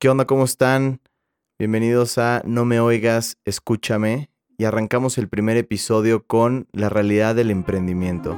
¿Qué 0.00 0.08
onda? 0.08 0.24
¿Cómo 0.24 0.44
están? 0.44 1.02
Bienvenidos 1.58 2.16
a 2.16 2.40
No 2.46 2.64
me 2.64 2.80
oigas, 2.80 3.36
escúchame. 3.44 4.30
Y 4.56 4.64
arrancamos 4.64 5.18
el 5.18 5.28
primer 5.28 5.58
episodio 5.58 6.24
con 6.26 6.68
la 6.72 6.88
realidad 6.88 7.34
del 7.34 7.50
emprendimiento. 7.50 8.34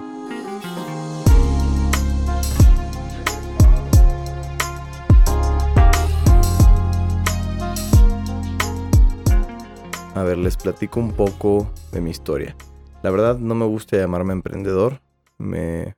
A 10.17 10.23
ver, 10.25 10.39
les 10.39 10.57
platico 10.57 10.99
un 10.99 11.13
poco 11.13 11.73
de 11.93 12.01
mi 12.01 12.11
historia. 12.11 12.57
La 13.05 13.13
verdad 13.13 13.39
no 13.39 13.55
me 13.55 13.67
gusta 13.67 13.97
llamarme 13.97 14.33
emprendedor. 14.33 15.01
Me 15.39 15.95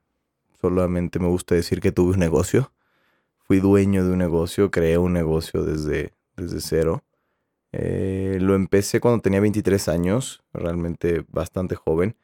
solamente 0.60 1.18
me 1.18 1.28
gusta 1.28 1.54
decir 1.54 1.80
que 1.80 1.90
tuve 1.90 2.12
un 2.12 2.18
negocio. 2.18 2.70
Fui 3.46 3.60
dueño 3.60 4.04
de 4.04 4.10
un 4.10 4.18
negocio, 4.18 4.70
creé 4.70 4.96
un 4.96 5.12
negocio 5.12 5.64
desde, 5.64 6.14
desde 6.34 6.60
cero. 6.60 7.04
Eh, 7.72 8.38
lo 8.40 8.54
empecé 8.54 9.00
cuando 9.00 9.20
tenía 9.20 9.40
23 9.40 9.88
años, 9.88 10.42
realmente 10.54 11.26
bastante 11.28 11.74
joven. 11.74 12.16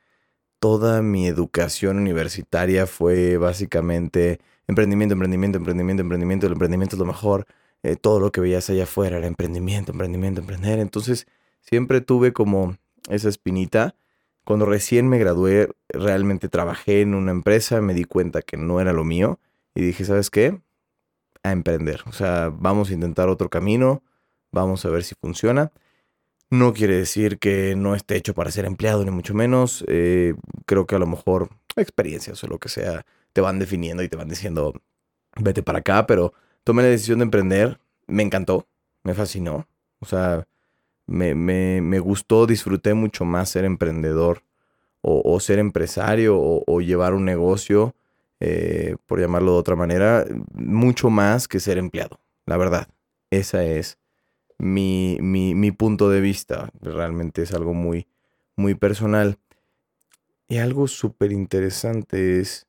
Toda 0.60 1.02
mi 1.02 1.26
educación 1.26 1.98
universitaria 1.98 2.86
fue 2.86 3.36
básicamente 3.36 4.40
emprendimiento, 4.66 5.12
emprendimiento, 5.12 5.58
emprendimiento, 5.58 6.02
emprendimiento. 6.02 6.46
El 6.46 6.52
emprendimiento 6.54 6.96
es 6.96 7.00
lo 7.00 7.06
mejor. 7.06 7.46
Eh, 7.82 7.96
todo 7.96 8.18
lo 8.18 8.32
que 8.32 8.40
veías 8.40 8.70
allá 8.70 8.84
afuera 8.84 9.18
era 9.18 9.26
emprendimiento, 9.26 9.92
emprendimiento, 9.92 10.40
emprender. 10.40 10.78
Entonces 10.78 11.26
siempre 11.60 12.00
tuve 12.00 12.32
como 12.32 12.76
esa 13.10 13.28
espinita. 13.28 13.94
Cuando 14.44 14.64
recién 14.66 15.08
me 15.08 15.18
gradué, 15.18 15.68
realmente 15.88 16.48
trabajé 16.48 17.02
en 17.02 17.14
una 17.14 17.30
empresa, 17.32 17.82
me 17.82 17.92
di 17.92 18.04
cuenta 18.04 18.40
que 18.40 18.56
no 18.56 18.80
era 18.80 18.94
lo 18.94 19.04
mío 19.04 19.38
y 19.74 19.82
dije, 19.82 20.04
¿sabes 20.06 20.30
qué? 20.30 20.60
A 21.42 21.52
emprender. 21.52 22.02
O 22.06 22.12
sea, 22.12 22.52
vamos 22.52 22.90
a 22.90 22.94
intentar 22.94 23.28
otro 23.28 23.48
camino, 23.48 24.02
vamos 24.52 24.84
a 24.84 24.90
ver 24.90 25.04
si 25.04 25.14
funciona. 25.14 25.72
No 26.50 26.72
quiere 26.72 26.96
decir 26.96 27.38
que 27.38 27.76
no 27.76 27.94
esté 27.94 28.16
hecho 28.16 28.34
para 28.34 28.50
ser 28.50 28.64
empleado, 28.64 29.04
ni 29.04 29.10
mucho 29.10 29.34
menos. 29.34 29.84
Eh, 29.88 30.34
creo 30.66 30.86
que 30.86 30.96
a 30.96 30.98
lo 30.98 31.06
mejor 31.06 31.50
experiencias 31.76 32.42
o 32.44 32.46
lo 32.48 32.58
que 32.58 32.68
sea 32.68 33.06
te 33.32 33.40
van 33.40 33.58
definiendo 33.58 34.02
y 34.02 34.08
te 34.08 34.16
van 34.16 34.28
diciendo, 34.28 34.74
vete 35.36 35.62
para 35.62 35.78
acá, 35.78 36.06
pero 36.06 36.32
tomé 36.64 36.82
la 36.82 36.88
decisión 36.88 37.20
de 37.20 37.24
emprender, 37.24 37.80
me 38.06 38.22
encantó, 38.22 38.66
me 39.04 39.14
fascinó. 39.14 39.66
O 40.00 40.06
sea, 40.06 40.46
me, 41.06 41.34
me, 41.34 41.80
me 41.80 42.00
gustó, 42.00 42.46
disfruté 42.46 42.94
mucho 42.94 43.24
más 43.24 43.50
ser 43.50 43.64
emprendedor 43.64 44.42
o, 45.02 45.40
ser 45.40 45.58
empresario 45.58 46.36
o, 46.38 46.80
llevar 46.80 47.14
un 47.14 47.24
negocio, 47.24 47.94
eh, 48.40 48.96
por 49.06 49.20
llamarlo 49.20 49.52
de 49.52 49.58
otra 49.58 49.76
manera, 49.76 50.24
mucho 50.52 51.10
más 51.10 51.46
que 51.46 51.60
ser 51.60 51.78
empleado, 51.78 52.20
la 52.46 52.56
verdad. 52.56 52.88
Esa 53.30 53.64
es 53.64 53.98
mi, 54.58 55.18
mi, 55.20 55.54
mi 55.54 55.72
punto 55.72 56.10
de 56.10 56.20
vista. 56.20 56.70
Realmente 56.80 57.42
es 57.42 57.52
algo 57.52 57.74
muy, 57.74 58.08
muy 58.56 58.74
personal. 58.74 59.38
Y 60.48 60.58
algo 60.58 60.88
súper 60.88 61.32
interesante 61.32 62.40
es, 62.40 62.66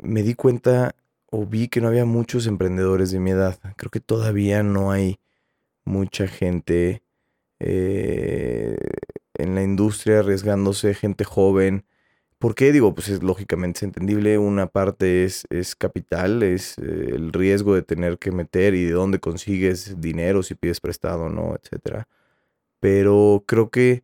me 0.00 0.22
di 0.22 0.34
cuenta 0.34 0.94
o 1.30 1.46
vi 1.46 1.68
que 1.68 1.80
no 1.80 1.88
había 1.88 2.04
muchos 2.04 2.46
emprendedores 2.46 3.10
de 3.10 3.20
mi 3.20 3.30
edad. 3.30 3.58
Creo 3.76 3.90
que 3.90 4.00
todavía 4.00 4.62
no 4.62 4.90
hay 4.90 5.20
mucha 5.84 6.26
gente 6.26 7.02
eh, 7.60 8.76
en 9.34 9.54
la 9.54 9.62
industria 9.62 10.20
arriesgándose, 10.20 10.94
gente 10.94 11.24
joven. 11.24 11.84
¿Por 12.40 12.54
qué? 12.54 12.72
Digo, 12.72 12.94
pues 12.94 13.10
es 13.10 13.22
lógicamente 13.22 13.78
es 13.80 13.82
entendible. 13.82 14.38
Una 14.38 14.66
parte 14.66 15.24
es, 15.24 15.44
es 15.50 15.76
capital, 15.76 16.42
es 16.42 16.78
eh, 16.78 17.10
el 17.14 17.34
riesgo 17.34 17.74
de 17.74 17.82
tener 17.82 18.18
que 18.18 18.32
meter 18.32 18.74
y 18.74 18.84
de 18.86 18.92
dónde 18.92 19.20
consigues 19.20 20.00
dinero, 20.00 20.42
si 20.42 20.54
pides 20.54 20.80
prestado 20.80 21.24
o 21.24 21.28
no, 21.28 21.54
etcétera. 21.54 22.08
Pero 22.80 23.44
creo 23.46 23.70
que 23.70 24.02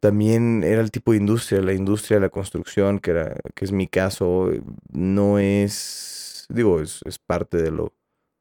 también 0.00 0.64
era 0.64 0.82
el 0.82 0.90
tipo 0.90 1.12
de 1.12 1.18
industria, 1.18 1.62
la 1.62 1.74
industria 1.74 2.18
de 2.18 2.22
la 2.22 2.30
construcción, 2.30 3.00
que, 3.00 3.34
es 3.60 3.72
mi 3.72 3.86
caso, 3.86 4.50
no 4.92 5.38
es, 5.38 6.46
digo, 6.50 6.80
es, 6.80 7.00
es 7.06 7.18
parte 7.18 7.58
de 7.58 7.70
lo, 7.70 7.94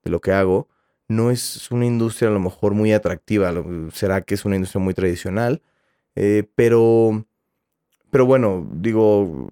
de 0.04 0.12
lo 0.12 0.22
que 0.22 0.32
hago, 0.34 0.70
no 1.10 1.32
es 1.32 1.70
una 1.72 1.86
industria 1.86 2.30
a 2.30 2.34
lo 2.34 2.40
mejor 2.40 2.74
muy 2.74 2.94
atractiva, 2.94 3.54
será 3.94 4.22
que 4.22 4.36
es 4.36 4.46
una 4.46 4.56
industria 4.56 4.82
muy 4.82 4.94
tradicional, 4.94 5.62
eh, 6.16 6.50
pero, 6.56 7.26
pero 8.12 8.26
bueno, 8.26 8.68
digo, 8.74 9.50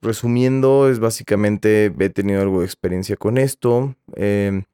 resumiendo, 0.00 0.88
es 0.88 0.98
básicamente 0.98 1.92
he 1.98 2.10
tenido 2.10 2.42
algo 2.42 2.60
de 2.60 2.66
experiencia 2.66 3.16
con 3.16 3.38
esto. 3.38 3.96
Em, 4.14 4.64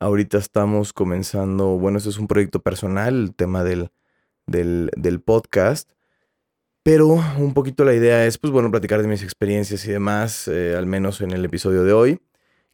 ahorita 0.00 0.38
estamos 0.38 0.92
comenzando, 0.92 1.78
bueno, 1.78 1.98
este 1.98 2.10
es 2.10 2.18
un 2.18 2.26
proyecto 2.26 2.60
personal, 2.60 3.14
el 3.14 3.34
tema 3.34 3.64
del, 3.64 3.90
del, 4.46 5.20
podcast. 5.20 5.90
Pero 6.82 7.08
un 7.38 7.52
poquito 7.52 7.84
la 7.84 7.94
idea 7.94 8.26
es, 8.26 8.38
pues 8.38 8.52
bueno, 8.52 8.70
platicar 8.70 9.02
de 9.02 9.08
mis 9.08 9.22
experiencias 9.22 9.84
y 9.86 9.90
demás, 9.92 10.48
eh, 10.48 10.76
al 10.76 10.86
menos 10.86 11.20
en 11.20 11.32
el 11.32 11.44
episodio 11.44 11.82
de 11.82 11.92
hoy 11.92 12.20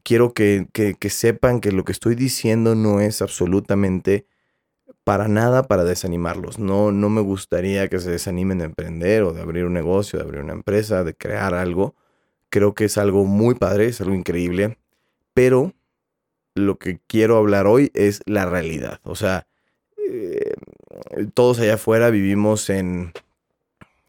quiero 0.02 0.32
que, 0.32 0.66
sepan 1.08 1.60
que 1.60 1.72
lo 1.72 1.84
que 1.84 1.92
estoy 1.92 2.14
diciendo 2.14 2.75
no 2.75 3.00
es 3.00 3.22
absolutamente 3.22 4.26
para 5.04 5.28
nada 5.28 5.64
para 5.64 5.84
desanimarlos. 5.84 6.58
No, 6.58 6.92
no 6.92 7.10
me 7.10 7.20
gustaría 7.20 7.88
que 7.88 7.98
se 7.98 8.10
desanimen 8.10 8.58
de 8.58 8.66
emprender 8.66 9.22
o 9.22 9.32
de 9.32 9.42
abrir 9.42 9.64
un 9.64 9.72
negocio, 9.72 10.19
de 10.19 10.25
abrir 10.25 10.42
una 10.42 10.53
empresa, 10.53 11.04
de 11.04 11.14
crear 11.14 11.54
algo. 11.54 11.94
Creo 12.50 12.75
que 12.75 12.84
es 12.84 12.98
algo 12.98 13.25
muy 13.25 13.54
padre, 13.54 13.86
es 13.86 14.00
algo 14.00 14.14
increíble. 14.14 14.78
Pero 15.34 15.75
lo 16.54 16.78
que 16.78 17.00
quiero 17.06 17.36
hablar 17.36 17.66
hoy 17.66 17.91
es 17.94 18.22
la 18.26 18.47
realidad. 18.47 19.00
O 19.04 19.14
sea, 19.14 19.47
eh, 19.97 20.54
todos 21.34 21.58
allá 21.58 21.75
afuera 21.75 22.10
vivimos 22.10 22.70
en, 22.70 23.12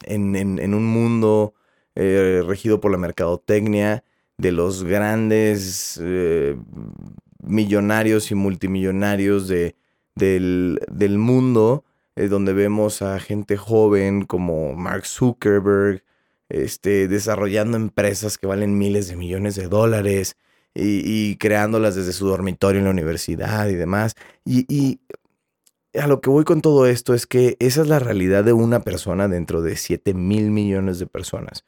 en, 0.06 0.74
un 0.74 0.86
mundo 0.86 1.54
eh, 1.96 2.44
regido 2.46 2.82
por 2.82 2.92
la 2.92 2.98
mercadotecnia 2.98 4.04
de 4.38 4.52
los 4.52 4.84
grandes 4.84 6.00
eh, 6.04 6.58
millonarios 7.42 8.32
y 8.32 8.36
multimillonarios 8.36 9.48
de, 9.48 9.76
del, 10.16 10.80
mundo, 11.18 11.84
eh, 12.16 12.28
donde 12.28 12.54
vemos 12.54 13.02
a 13.02 13.20
gente 13.20 13.58
joven 13.58 14.26
como 14.26 14.74
Mark 14.74 15.06
Zuckerberg, 15.06 16.04
este, 16.50 17.08
desarrollando 17.08 17.78
empresas 17.78 18.38
que 18.38 18.48
valen 18.48 18.78
miles 18.78 19.08
de 19.08 19.16
millones 19.16 19.56
de 19.56 19.68
dólares 19.68 20.38
y, 20.76 21.36
creándolas 21.38 21.96
desde 21.96 22.14
su 22.14 22.28
dormitorio 22.28 22.80
en 22.80 22.86
la 22.86 22.92
universidad 22.92 23.68
y 23.70 23.76
demás. 23.76 24.16
Y, 24.46 24.66
y, 24.74 25.02
a 26.00 26.08
lo 26.08 26.22
que 26.22 26.30
voy 26.30 26.44
con 26.44 26.62
todo 26.62 26.88
esto 26.88 27.14
es 27.14 27.28
que 27.28 27.56
esa 27.60 27.82
es 27.82 27.88
la 27.88 28.00
realidad 28.00 28.44
de 28.44 28.54
una 28.54 28.82
persona 28.82 29.28
dentro 29.28 29.62
de 29.62 29.76
7 29.76 30.14
mil 30.16 30.50
millones 30.50 30.98
de 31.00 31.06
personas 31.06 31.66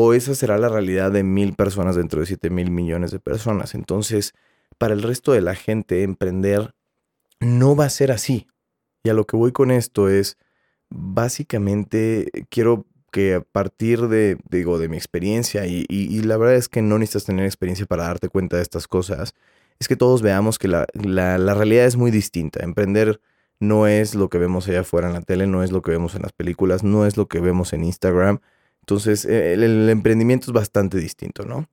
o 0.00 0.14
esa 0.14 0.34
será 0.34 0.58
la 0.58 0.68
realidad 0.68 1.10
de 1.10 1.24
mil 1.24 1.54
personas 1.54 1.96
dentro 1.96 2.20
de 2.20 2.26
7 2.26 2.50
mil 2.50 2.70
millones 2.70 3.10
de 3.10 3.18
personas. 3.18 3.74
Entonces, 3.74 4.32
para 4.78 4.94
el 4.94 5.02
resto 5.02 5.32
de 5.32 5.40
la 5.40 5.56
gente, 5.56 6.04
emprender 6.04 6.74
no 7.40 7.76
va 7.76 7.86
a 7.86 7.90
ser 7.90 8.12
así. 8.12 8.46
Y 9.04 9.10
a 9.10 9.14
lo 9.14 9.26
que 9.26 9.36
voy 9.36 9.52
con 9.52 9.70
esto 9.70 10.08
es, 10.08 10.36
básicamente, 10.90 12.30
quiero 12.50 12.86
que 13.10 13.34
a 13.34 13.40
partir 13.40 14.08
de, 14.08 14.38
digo, 14.50 14.78
de 14.78 14.88
mi 14.88 14.96
experiencia, 14.96 15.66
y, 15.66 15.86
la 16.22 16.36
verdad 16.36 16.56
es 16.56 16.68
que 16.68 16.82
no 16.82 16.98
necesitas 16.98 17.24
tener 17.24 17.46
experiencia 17.46 17.86
para 17.86 18.04
darte 18.04 18.28
cuenta 18.28 18.56
de 18.56 18.62
estas 18.62 18.86
cosas, 18.86 19.34
es 19.78 19.88
que 19.88 19.96
todos 19.96 20.22
veamos 20.22 20.58
que 20.58 20.68
la, 20.68 20.86
la 20.94 21.54
realidad 21.54 21.86
es 21.86 21.96
muy 21.96 22.10
distinta. 22.10 22.64
Emprender 22.64 23.20
no 23.60 23.86
es 23.86 24.14
lo 24.14 24.28
que 24.28 24.38
vemos 24.38 24.68
allá 24.68 24.80
afuera 24.80 25.08
en 25.08 25.14
la 25.14 25.22
tele, 25.22 25.46
no 25.46 25.62
es 25.62 25.72
lo 25.72 25.82
que 25.82 25.90
vemos 25.90 26.14
en 26.14 26.22
las 26.22 26.32
películas, 26.32 26.82
no 26.82 27.06
es 27.06 27.16
lo 27.16 27.28
que 27.28 27.40
vemos 27.40 27.72
en 27.72 27.84
Instagram 27.84 28.40
entonces, 28.88 29.26
eh, 29.26 29.52
el, 29.52 29.86
emprendimiento 29.90 30.46
es 30.46 30.52
bastante 30.54 30.96
distinto, 30.96 31.44
¿no? 31.44 31.68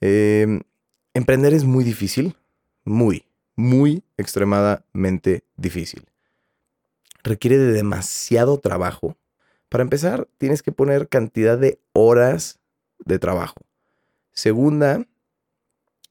Em, 0.00 0.62
emprender 1.12 1.52
es 1.52 1.64
muy 1.64 1.84
difícil, 1.84 2.36
muy, 2.86 3.26
muy 3.56 4.02
extremadamente 4.16 5.44
difícil. 5.56 6.06
Requiere 7.22 7.58
de 7.58 7.72
demasiado 7.72 8.58
trabajo. 8.58 9.16
Para 9.68 9.82
empezar, 9.82 10.28
tienes 10.38 10.62
que 10.62 10.72
poner 10.72 11.08
cantidad 11.08 11.58
de 11.58 11.78
horas 11.92 12.60
de 13.04 13.18
trabajo. 13.18 13.56
Segunda, 14.32 15.06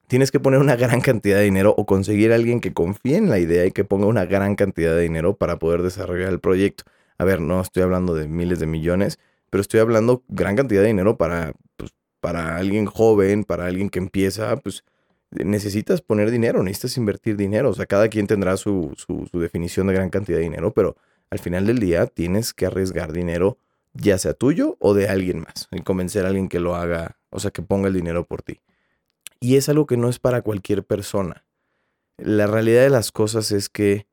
tienes 0.06 0.30
que 0.30 0.40
poner 0.40 0.60
una 0.60 0.76
gran 0.76 1.00
cantidad 1.00 1.38
de 1.38 1.44
dinero 1.44 1.74
o 1.76 1.86
conseguir 1.86 2.32
a 2.32 2.36
alguien 2.36 2.60
que 2.60 2.72
confíe 2.72 3.16
en 3.16 3.30
la 3.30 3.38
idea 3.38 3.66
y 3.66 3.72
que 3.72 3.84
ponga 3.84 4.06
una 4.06 4.24
gran 4.24 4.56
cantidad 4.56 4.94
de 4.94 5.02
dinero 5.02 5.36
para 5.36 5.58
poder 5.58 5.82
desarrollar 5.82 6.30
el 6.30 6.40
proyecto. 6.40 6.84
A 7.18 7.24
ver, 7.24 7.40
no 7.40 7.60
estoy 7.60 7.82
hablando 7.82 8.14
de 8.14 8.28
miles 8.28 8.58
de 8.58 8.66
millones, 8.66 9.18
pero 9.50 9.60
estoy 9.60 9.80
hablando 9.80 10.24
gran 10.28 10.56
cantidad 10.56 10.80
de 10.82 10.88
dinero 10.88 11.16
para, 11.16 11.52
pues, 11.76 11.94
para 12.20 12.56
alguien 12.56 12.86
joven, 12.86 13.44
para 13.44 13.66
alguien 13.66 13.88
que 13.88 13.98
empieza, 13.98 14.56
pues 14.56 14.84
necesitas 15.42 16.00
poner 16.00 16.30
dinero, 16.30 16.62
necesitas 16.62 16.96
invertir 16.96 17.36
dinero. 17.36 17.70
O 17.70 17.74
sea, 17.74 17.86
cada 17.86 18.08
quien 18.08 18.26
tendrá 18.26 18.56
su, 18.56 18.94
su, 18.96 19.28
definición 19.38 19.86
de 19.86 19.94
gran 19.94 20.10
cantidad 20.10 20.38
de 20.38 20.44
dinero, 20.44 20.72
pero 20.72 20.96
al 21.30 21.38
final 21.38 21.66
del 21.66 21.78
día 21.78 22.06
tienes 22.06 22.54
que 22.54 22.66
arriesgar 22.66 23.12
dinero, 23.12 23.58
ya 23.94 24.18
sea 24.18 24.34
tuyo 24.34 24.76
o 24.78 24.94
de 24.94 25.08
alguien 25.08 25.40
más, 25.40 25.68
y 25.72 25.80
convencer 25.80 26.24
a 26.24 26.28
alguien 26.28 26.48
que 26.48 26.60
lo 26.60 26.76
haga, 26.76 27.16
o 27.30 27.40
sea, 27.40 27.50
que 27.50 27.62
ponga 27.62 27.88
el 27.88 27.94
dinero 27.94 28.24
por 28.24 28.42
ti. 28.42 28.60
Y 29.40 29.56
es 29.56 29.68
algo 29.68 29.86
que 29.86 29.96
no 29.96 30.08
es 30.08 30.18
para 30.18 30.42
cualquier 30.42 30.84
persona. 30.84 31.44
la 32.16 32.46
realidad 32.46 32.82
de 32.82 32.90
las 32.90 33.10
cosas 33.10 33.50
es 33.50 33.68
que 33.68 34.06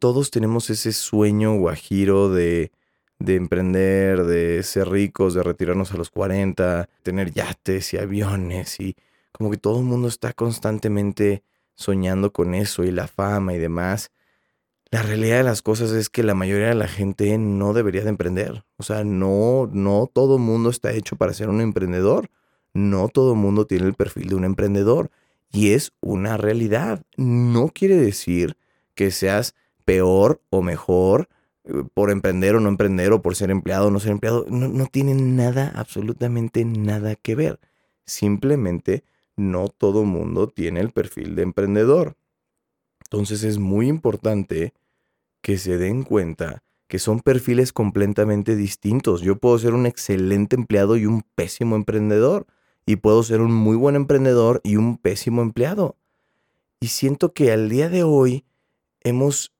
todos 0.00 0.32
tenemos 0.32 0.68
ese 0.68 0.92
sueño 0.92 1.56
guajiro 1.56 2.28
de, 2.28 2.72
de 3.20 3.36
emprender, 3.36 4.24
de 4.24 4.62
ser 4.64 4.88
ricos, 4.88 5.34
de 5.34 5.42
retirarnos 5.42 5.92
a 5.92 5.96
los 5.96 6.10
40, 6.10 6.88
tener 7.02 7.32
yates 7.32 7.94
y 7.94 7.98
aviones 7.98 8.80
y 8.80 8.96
como 9.36 9.50
que 9.50 9.58
todo 9.58 9.78
el 9.78 9.84
mundo 9.84 10.08
está 10.08 10.32
constantemente 10.32 11.42
soñando 11.74 12.32
con 12.32 12.54
eso 12.54 12.84
y 12.84 12.90
la 12.90 13.06
fama 13.06 13.54
y 13.54 13.58
demás. 13.58 14.10
La 14.90 15.02
realidad 15.02 15.38
de 15.38 15.42
las 15.42 15.62
cosas 15.62 15.90
es 15.90 16.08
que 16.08 16.22
la 16.22 16.34
mayoría 16.34 16.68
de 16.68 16.74
la 16.74 16.88
gente 16.88 17.36
no 17.36 17.74
debería 17.74 18.02
de 18.02 18.08
emprender. 18.08 18.64
O 18.78 18.82
sea, 18.82 19.04
no, 19.04 19.68
no 19.70 20.10
todo 20.12 20.38
mundo 20.38 20.70
está 20.70 20.92
hecho 20.92 21.16
para 21.16 21.34
ser 21.34 21.50
un 21.50 21.60
emprendedor. 21.60 22.30
No 22.72 23.08
todo 23.08 23.34
mundo 23.34 23.66
tiene 23.66 23.86
el 23.86 23.94
perfil 23.94 24.28
de 24.28 24.36
un 24.36 24.44
emprendedor. 24.44 25.10
Y 25.52 25.72
es 25.72 25.92
una 26.00 26.36
realidad. 26.36 27.02
No 27.16 27.68
quiere 27.68 27.96
decir 27.96 28.56
que 28.94 29.10
seas 29.10 29.54
peor 29.84 30.40
o 30.48 30.62
mejor 30.62 31.28
eh, 31.64 31.82
por 31.92 32.10
emprender 32.10 32.54
o 32.54 32.60
no 32.60 32.68
emprender 32.68 33.12
o 33.12 33.20
por 33.20 33.36
ser 33.36 33.50
empleado 33.50 33.88
o 33.88 33.90
no 33.90 34.00
ser 34.00 34.12
empleado. 34.12 34.46
No, 34.48 34.68
no 34.68 34.86
tiene 34.86 35.14
nada, 35.14 35.72
absolutamente 35.74 36.64
nada 36.64 37.16
que 37.16 37.34
ver. 37.34 37.60
Simplemente 38.06 39.04
no 39.36 39.68
todo 39.68 40.04
mundo 40.04 40.48
tiene 40.48 40.80
el 40.80 40.90
perfil 40.90 41.34
de 41.34 41.42
emprendedor. 41.42 42.16
Entonces 43.04 43.44
es 43.44 43.58
muy 43.58 43.88
importante 43.88 44.74
que 45.42 45.58
se 45.58 45.78
den 45.78 46.02
cuenta 46.02 46.62
que 46.88 46.98
son 46.98 47.20
perfiles 47.20 47.72
completamente 47.72 48.56
distintos. 48.56 49.20
Yo 49.20 49.36
puedo 49.36 49.58
ser 49.58 49.74
un 49.74 49.86
excelente 49.86 50.56
empleado 50.56 50.96
y 50.96 51.06
un 51.06 51.22
pésimo 51.34 51.76
emprendedor. 51.76 52.46
Y 52.88 52.96
puedo 52.96 53.22
ser 53.24 53.40
un 53.40 53.52
muy 53.52 53.76
buen 53.76 53.96
emprendedor 53.96 54.60
y 54.62 54.76
un 54.76 54.96
pésimo 54.96 55.42
empleado. 55.42 55.96
Y 56.78 56.88
siento 56.88 57.32
que 57.32 57.50
al 57.50 57.68
día 57.68 57.88
de 57.88 58.04
hoy 58.04 58.44
hemos 59.00 59.52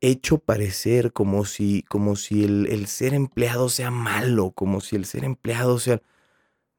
hecho 0.00 0.38
parecer 0.38 1.12
como 1.12 1.44
si, 1.44 1.82
como 1.82 2.14
si 2.14 2.44
el, 2.44 2.68
el 2.70 2.86
ser 2.86 3.14
empleado 3.14 3.68
sea 3.68 3.90
malo, 3.90 4.52
como 4.52 4.80
si 4.80 4.96
el 4.96 5.04
ser 5.04 5.24
empleado 5.24 5.78
sea... 5.78 6.00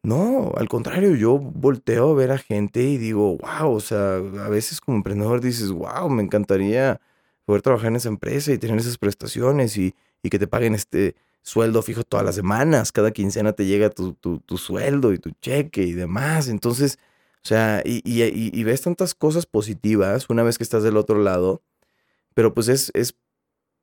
No, 0.04 0.54
al 0.56 0.70
contrario, 0.70 1.16
yo 1.16 1.38
volteo 1.38 2.12
a 2.12 2.14
ver 2.16 2.32
a 2.32 2.38
gente 2.38 2.82
y 2.84 2.98
digo, 2.98 3.38
wow, 3.38 3.74
o 3.74 3.80
sea, 3.82 4.16
a 4.16 4.50
veces 4.50 4.80
como 4.80 4.98
emprendedor 4.98 5.42
dices, 5.42 5.72
wow, 5.72 6.10
me 6.10 6.24
encantaría 6.24 7.02
poder 7.46 7.62
trabajar 7.62 7.88
en 7.90 7.98
esa 7.98 8.08
empresa 8.10 8.54
y 8.54 8.58
tener 8.58 8.78
esas 8.80 8.98
prestaciones 8.98 9.78
y, 9.78 9.94
y 10.24 10.30
que 10.30 10.40
te 10.40 10.48
paguen 10.48 10.74
este 10.74 11.16
sueldo 11.42 11.82
fijo 11.82 12.04
todas 12.04 12.26
las 12.26 12.36
semanas, 12.36 12.92
cada 12.92 13.12
quincena 13.12 13.54
te 13.54 13.66
llega 13.66 13.90
tu, 13.90 14.14
tu, 14.14 14.58
sueldo 14.58 15.14
y 15.14 15.18
tu 15.20 15.32
cheque 15.42 15.84
y 15.84 15.94
demás. 15.94 16.48
Entonces, 16.48 16.98
o 17.44 17.48
sea, 17.48 17.82
y, 17.86 18.02
y, 18.06 18.24
y, 18.24 18.64
ves 18.64 18.82
tantas 18.82 19.16
cosas 19.16 19.46
positivas 19.46 20.30
una 20.30 20.44
vez 20.44 20.58
que 20.58 20.64
estás 20.64 20.84
del 20.84 20.98
otro 20.98 21.20
lado, 21.22 21.62
pero 22.34 22.54
pues 22.54 22.68
es, 22.70 22.92
es 22.94 23.16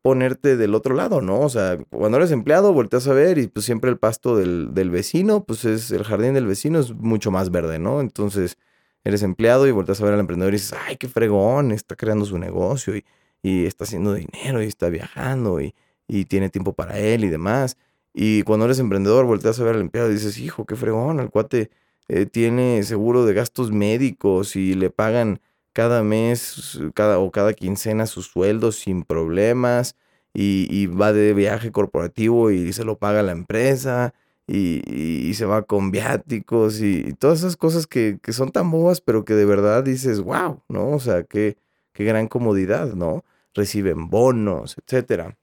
ponerte 0.07 0.57
del 0.57 0.77
otro 0.77 0.95
lado, 0.95 1.21
¿no? 1.21 1.41
O 1.41 1.49
sea, 1.49 1.79
cuando 1.91 2.19
eres 2.19 2.31
empleado, 2.31 2.73
volteas 2.73 3.09
a 3.09 3.13
ver 3.13 3.39
y 3.39 3.49
pues 3.49 3.67
siempre 3.67 3.91
el 3.91 3.99
pasto 3.99 4.37
del, 4.37 4.73
del, 4.73 4.89
vecino, 4.89 5.43
pues 5.43 5.65
es 5.65 5.91
el 5.91 6.05
jardín 6.05 6.33
del 6.35 6.47
vecino 6.47 6.79
es 6.79 6.93
mucho 6.95 7.33
más 7.33 7.51
verde, 7.51 7.81
¿no? 7.81 8.01
Entonces, 8.01 8.57
eres 9.03 9.25
empleado 9.25 9.67
y 9.67 9.73
volteas 9.73 10.01
a 10.01 10.05
ver 10.05 10.15
al 10.15 10.21
emprendedor 10.21 10.55
y 10.55 10.59
dices, 10.59 10.79
ay, 10.87 10.97
qué 10.97 11.09
fregón, 11.09 11.73
está 11.73 11.97
creando 11.97 12.25
su 12.25 12.39
negocio 12.39 12.95
y, 12.95 13.05
y 13.43 13.67
está 13.67 13.83
haciendo 13.83 14.15
dinero 14.15 14.63
y 14.63 14.67
está 14.67 14.91
viajando 14.91 15.61
y, 15.61 15.75
y, 16.07 16.27
tiene 16.27 16.51
tiempo 16.51 16.73
para 16.73 17.01
él 17.01 17.25
y 17.25 17.29
demás. 17.29 17.77
Y 18.15 18.45
cuando 18.45 18.67
eres 18.67 18.79
emprendedor, 18.79 19.25
volteas 19.27 19.59
a 19.59 19.65
ver 19.65 19.75
al 19.75 19.81
empleado 19.81 20.09
y 20.09 20.15
dices, 20.15 20.39
hijo, 20.39 20.67
qué 20.67 20.77
fregón, 20.77 21.19
el 21.19 21.31
cuate 21.31 21.71
eh, 22.07 22.27
tiene 22.27 22.85
seguro 22.85 23.27
de 23.27 23.35
gastos 23.35 23.73
médicos 23.73 24.55
y 24.55 24.75
le 24.75 24.89
pagan 24.91 25.41
cada 25.77 26.03
mes 26.03 26.81
cada, 26.95 27.19
o 27.19 27.31
cada 27.31 27.53
quincena 27.53 28.07
sus 28.07 28.29
sueldos 28.29 28.77
sin 28.77 29.03
problemas 29.03 29.95
y, 30.33 30.87
va 30.87 31.13
de 31.13 31.35
viaje 31.35 31.71
corporativo 31.71 32.51
y 32.51 32.73
se 32.73 32.83
lo 32.85 32.99
paga 32.99 33.23
la 33.23 33.33
empresa 33.33 34.15
y, 34.47 35.35
se 35.35 35.45
va 35.45 35.65
con 35.65 35.91
viáticos 35.91 36.81
y, 36.81 37.13
todas 37.19 37.41
esas 37.41 37.59
cosas 37.59 37.87
que, 37.87 38.19
son 38.31 38.53
tan 38.53 38.71
bobas 38.71 39.03
pero 39.03 39.27
que 39.27 39.35
de 39.35 39.45
verdad 39.45 39.85
dices, 39.85 40.23
wow, 40.23 40.63
¿no? 40.71 40.93
O 40.93 40.99
sea, 40.99 41.25
qué, 41.25 41.59
qué 41.93 42.05
gran 42.05 42.27
comodidad, 42.29 42.95
¿no? 42.95 43.23
Reciben 43.53 44.09
bonos, 44.09 44.77
etcétera. 44.79 45.37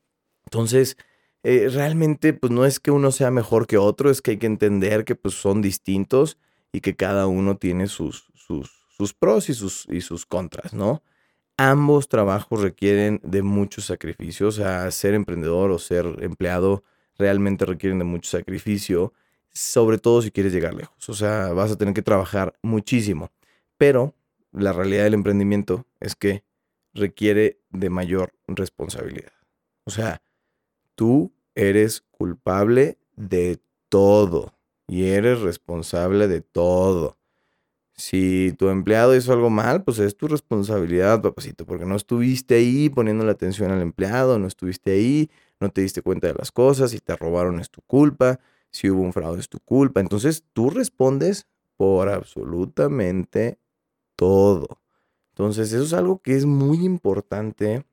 Entonces, 0.46 0.98
eh, 1.44 1.70
realmente 1.72 2.34
pues 2.34 2.52
no 2.52 2.66
es 2.66 2.80
que 2.80 2.90
uno 2.90 3.12
sea 3.12 3.30
mejor 3.30 3.68
que 3.68 3.78
otro, 3.78 4.10
es 4.10 4.24
que 4.24 4.32
hay 4.32 4.38
que 4.38 4.48
entender 4.48 5.06
que 5.06 5.14
pues 5.14 5.36
son 5.36 5.62
distintos 5.62 6.40
y 6.72 6.82
que 6.82 6.96
cada 6.96 7.28
uno 7.28 7.58
tiene 7.58 7.86
sus, 7.86 8.32
sus, 8.34 8.83
sus 8.96 9.14
pros 9.14 9.50
y 9.50 9.54
sus, 9.54 9.88
y 9.90 10.02
sus 10.02 10.26
contras, 10.26 10.74
¿no? 10.74 11.02
Ambos 11.58 12.10
trabajos 12.10 12.62
requieren 12.62 13.20
de 13.24 13.42
muchos 13.42 13.86
sacrificios. 13.86 14.58
O 14.58 14.62
sea, 14.62 14.90
ser 14.92 15.14
emprendedor 15.14 15.72
o 15.72 15.80
ser 15.80 16.06
empleado 16.22 16.84
realmente 17.18 17.66
requieren 17.66 18.00
de 18.00 18.06
mucho 18.06 18.30
sacrificio, 18.30 19.14
sobre 19.52 19.98
todo 19.98 20.22
si 20.22 20.32
quieres 20.32 20.54
llegar 20.54 20.74
lejos. 20.74 21.10
O 21.10 21.14
sea, 21.14 21.54
vas 21.54 21.72
a 21.72 21.76
tener 21.76 21.94
que 21.94 22.02
trabajar 22.02 22.56
muchísimo. 22.62 23.32
Pero 23.78 24.16
la 24.52 24.74
realidad 24.74 25.04
del 25.04 25.16
emprendimiento 25.16 25.86
es 26.00 26.16
que 26.16 26.44
requiere 26.94 27.60
de 27.70 27.90
mayor 27.90 28.34
responsabilidad. 28.48 29.34
O 29.86 29.92
sea, 29.92 30.22
tú 30.96 31.34
eres 31.56 32.02
culpable 32.12 32.98
de 33.16 33.60
todo 33.90 34.54
y 34.88 35.06
eres 35.06 35.42
responsable 35.42 36.28
de 36.28 36.42
todo. 36.42 37.18
Si 37.96 38.54
tu 38.58 38.70
empleado 38.70 39.16
hizo 39.16 39.34
algo 39.34 39.50
mal, 39.50 39.84
pues 39.84 40.00
es 40.00 40.18
tu 40.18 40.28
responsabilidad, 40.28 41.22
papacito, 41.22 41.66
porque 41.66 41.86
no 41.86 41.96
estuviste 41.96 42.56
ahí 42.56 42.90
poniendo 42.90 43.24
la 43.24 43.34
atención 43.34 43.72
al 43.72 43.82
empleado, 43.82 44.40
no 44.40 44.48
estuviste 44.48 44.92
ahí, 44.92 45.30
no 45.60 45.70
te 45.70 45.82
diste 45.82 46.02
cuenta 46.02 46.28
de 46.28 46.34
las 46.34 46.52
cosas, 46.52 46.92
si 46.92 47.00
te 47.00 47.16
robaron 47.16 47.60
es 47.60 47.70
tu 47.70 47.82
culpa, 47.84 48.40
si 48.72 48.90
hubo 48.90 49.02
un 49.04 49.14
fraude 49.14 49.40
es 49.40 49.50
tu 49.50 49.60
culpa. 49.60 50.00
Entonces 50.00 50.44
tú 50.54 50.72
respondes 50.72 51.48
por 51.78 52.10
absolutamente 52.10 53.60
todo. 54.16 54.82
Entonces 55.34 55.72
eso 55.72 55.84
es 55.84 55.94
algo 55.94 56.22
que 56.22 56.36
es 56.36 56.46
muy 56.46 56.84
importante 56.84 57.86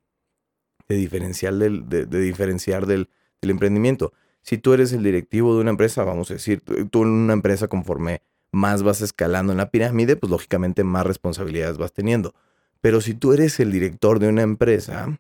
de 0.89 0.97
diferenciar 0.97 1.55
del, 1.55 1.89
de, 1.89 2.07
diferenciar 2.07 2.87
del, 2.87 3.11
del 3.41 3.51
emprendimiento. 3.51 4.13
Si 4.43 4.59
tú 4.59 4.73
eres 4.73 4.93
el 4.93 5.03
directivo 5.03 5.55
de 5.55 5.61
una 5.61 5.71
empresa, 5.71 6.05
vamos 6.05 6.31
a 6.31 6.35
decir, 6.35 6.63
tú 6.91 7.03
en 7.03 7.09
una 7.09 7.35
empresa 7.35 7.69
conforme 7.69 8.23
más 8.53 8.83
vas 8.83 9.01
escalando 9.01 9.53
en 9.53 9.59
la 9.59 9.71
pirámide, 9.71 10.17
pues 10.17 10.31
lógicamente 10.31 10.85
más 10.85 11.07
responsabilidades 11.07 11.79
vas 11.79 11.93
teniendo. 11.93 12.35
Pero 12.81 13.01
si 13.01 13.15
tú 13.15 13.33
eres 13.33 13.61
el 13.61 13.73
director 13.73 14.19
de 14.19 14.29
una 14.29 14.43
empresa, 14.43 15.19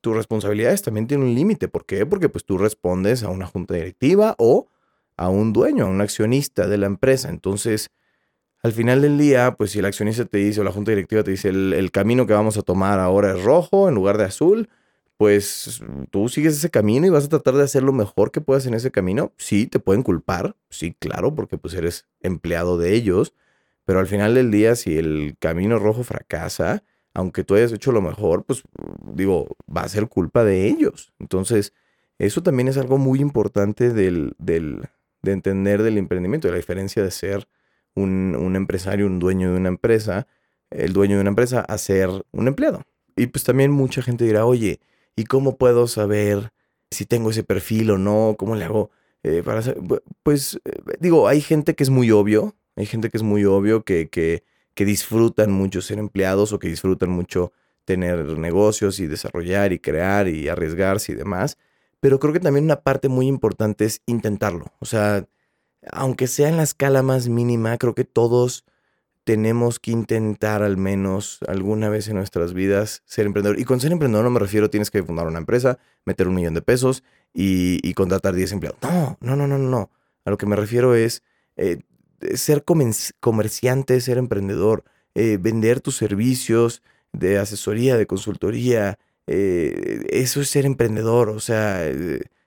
tus 0.00 0.16
responsabilidades 0.16 0.82
también 0.82 1.06
tienen 1.06 1.28
un 1.28 1.34
límite. 1.34 1.68
¿Por 1.68 1.86
qué? 1.86 2.06
Porque 2.06 2.28
pues 2.28 2.44
tú 2.44 2.58
respondes 2.58 3.22
a 3.22 3.28
una 3.28 3.46
junta 3.46 3.74
directiva 3.74 4.34
o 4.38 4.68
a 5.16 5.28
un 5.28 5.52
dueño, 5.52 5.86
a 5.86 5.88
un 5.88 6.00
accionista 6.00 6.66
de 6.66 6.78
la 6.78 6.86
empresa. 6.86 7.28
Entonces, 7.28 7.90
al 8.62 8.72
final 8.72 9.02
del 9.02 9.18
día, 9.18 9.54
pues 9.56 9.72
si 9.72 9.78
el 9.78 9.84
accionista 9.84 10.24
te 10.24 10.38
dice 10.38 10.60
o 10.60 10.64
la 10.64 10.72
junta 10.72 10.90
directiva 10.92 11.22
te 11.22 11.30
dice 11.30 11.50
el, 11.50 11.72
el 11.72 11.90
camino 11.90 12.26
que 12.26 12.32
vamos 12.32 12.56
a 12.56 12.62
tomar 12.62 12.98
ahora 12.98 13.32
es 13.36 13.42
rojo 13.42 13.88
en 13.88 13.94
lugar 13.94 14.18
de 14.18 14.24
azul, 14.24 14.68
pues 15.22 15.80
tú 16.10 16.28
sigues 16.28 16.56
ese 16.56 16.68
camino 16.68 17.06
y 17.06 17.10
vas 17.10 17.26
a 17.26 17.28
tratar 17.28 17.54
de 17.54 17.62
hacer 17.62 17.84
lo 17.84 17.92
mejor 17.92 18.32
que 18.32 18.40
puedas 18.40 18.66
en 18.66 18.74
ese 18.74 18.90
camino. 18.90 19.32
Sí, 19.36 19.68
te 19.68 19.78
pueden 19.78 20.02
culpar, 20.02 20.56
sí, 20.68 20.96
claro, 20.98 21.32
porque 21.32 21.56
pues 21.56 21.74
eres 21.74 22.08
empleado 22.22 22.76
de 22.76 22.92
ellos, 22.92 23.32
pero 23.84 24.00
al 24.00 24.08
final 24.08 24.34
del 24.34 24.50
día, 24.50 24.74
si 24.74 24.98
el 24.98 25.36
camino 25.38 25.78
rojo 25.78 26.02
fracasa, 26.02 26.82
aunque 27.14 27.44
tú 27.44 27.54
hayas 27.54 27.70
hecho 27.70 27.92
lo 27.92 28.02
mejor, 28.02 28.44
pues 28.44 28.64
digo, 29.14 29.56
va 29.64 29.82
a 29.82 29.88
ser 29.88 30.08
culpa 30.08 30.42
de 30.42 30.66
ellos. 30.66 31.12
Entonces, 31.20 31.72
eso 32.18 32.42
también 32.42 32.66
es 32.66 32.76
algo 32.76 32.98
muy 32.98 33.20
importante 33.20 33.92
del, 33.92 34.34
del, 34.40 34.88
de 35.22 35.30
entender 35.30 35.84
del 35.84 35.98
emprendimiento, 35.98 36.50
la 36.50 36.56
diferencia 36.56 37.00
de 37.00 37.12
ser 37.12 37.46
un, 37.94 38.34
un 38.34 38.56
empresario, 38.56 39.06
un 39.06 39.20
dueño 39.20 39.52
de 39.52 39.56
una 39.56 39.68
empresa, 39.68 40.26
el 40.70 40.92
dueño 40.92 41.14
de 41.14 41.20
una 41.20 41.30
empresa, 41.30 41.60
a 41.60 41.78
ser 41.78 42.08
un 42.32 42.48
empleado. 42.48 42.82
Y 43.14 43.28
pues 43.28 43.44
también 43.44 43.70
mucha 43.70 44.02
gente 44.02 44.24
dirá, 44.24 44.46
oye, 44.46 44.80
¿Y 45.16 45.24
cómo 45.24 45.56
puedo 45.56 45.86
saber 45.88 46.52
si 46.90 47.06
tengo 47.06 47.30
ese 47.30 47.44
perfil 47.44 47.90
o 47.90 47.98
no? 47.98 48.36
¿Cómo 48.38 48.56
le 48.56 48.64
hago? 48.64 48.90
Eh, 49.22 49.42
para 49.44 49.62
pues 50.22 50.58
eh, 50.64 50.80
digo, 51.00 51.28
hay 51.28 51.40
gente 51.40 51.74
que 51.74 51.84
es 51.84 51.90
muy 51.90 52.10
obvio, 52.10 52.56
hay 52.76 52.86
gente 52.86 53.08
que 53.08 53.16
es 53.16 53.22
muy 53.22 53.44
obvio 53.44 53.84
que, 53.84 54.08
que, 54.08 54.42
que 54.74 54.84
disfrutan 54.84 55.52
mucho 55.52 55.80
ser 55.80 55.98
empleados 55.98 56.52
o 56.52 56.58
que 56.58 56.68
disfrutan 56.68 57.10
mucho 57.10 57.52
tener 57.84 58.38
negocios 58.38 59.00
y 59.00 59.06
desarrollar 59.06 59.72
y 59.72 59.78
crear 59.78 60.28
y 60.28 60.48
arriesgarse 60.48 61.12
y 61.12 61.14
demás. 61.14 61.58
Pero 62.00 62.18
creo 62.18 62.32
que 62.32 62.40
también 62.40 62.64
una 62.64 62.80
parte 62.82 63.08
muy 63.08 63.26
importante 63.28 63.84
es 63.84 64.02
intentarlo. 64.06 64.72
O 64.80 64.86
sea, 64.86 65.26
aunque 65.90 66.26
sea 66.26 66.48
en 66.48 66.56
la 66.56 66.62
escala 66.64 67.02
más 67.02 67.28
mínima, 67.28 67.78
creo 67.78 67.94
que 67.94 68.04
todos 68.04 68.64
tenemos 69.24 69.78
que 69.78 69.92
intentar 69.92 70.62
al 70.62 70.76
menos 70.76 71.38
alguna 71.46 71.88
vez 71.88 72.08
en 72.08 72.16
nuestras 72.16 72.54
vidas 72.54 73.02
ser 73.04 73.26
emprendedor. 73.26 73.58
Y 73.58 73.64
con 73.64 73.80
ser 73.80 73.92
emprendedor 73.92 74.24
no 74.24 74.30
me 74.30 74.40
refiero, 74.40 74.70
tienes 74.70 74.90
que 74.90 75.02
fundar 75.02 75.26
una 75.26 75.38
empresa, 75.38 75.78
meter 76.04 76.28
un 76.28 76.34
millón 76.34 76.54
de 76.54 76.62
pesos 76.62 77.04
y, 77.32 77.92
contratar 77.94 78.34
10 78.34 78.52
empleados. 78.52 78.78
No, 78.82 79.16
no, 79.20 79.36
no, 79.36 79.46
no, 79.46 79.58
no. 79.58 79.90
A 80.24 80.30
lo 80.30 80.38
que 80.38 80.46
me 80.46 80.56
refiero 80.56 80.94
es 80.94 81.22
eh, 81.56 81.78
ser 82.34 82.64
comerciante, 82.64 84.00
ser 84.00 84.18
emprendedor, 84.18 84.84
eh, 85.14 85.38
vender 85.40 85.80
tus 85.80 85.96
servicios, 85.96 86.82
de 87.12 87.38
asesoría, 87.38 87.96
de 87.96 88.06
consultoría. 88.06 88.98
Eh, 89.26 90.06
eso 90.10 90.40
es 90.40 90.48
ser 90.48 90.64
emprendedor, 90.66 91.28
o 91.28 91.40
sea, 91.40 91.84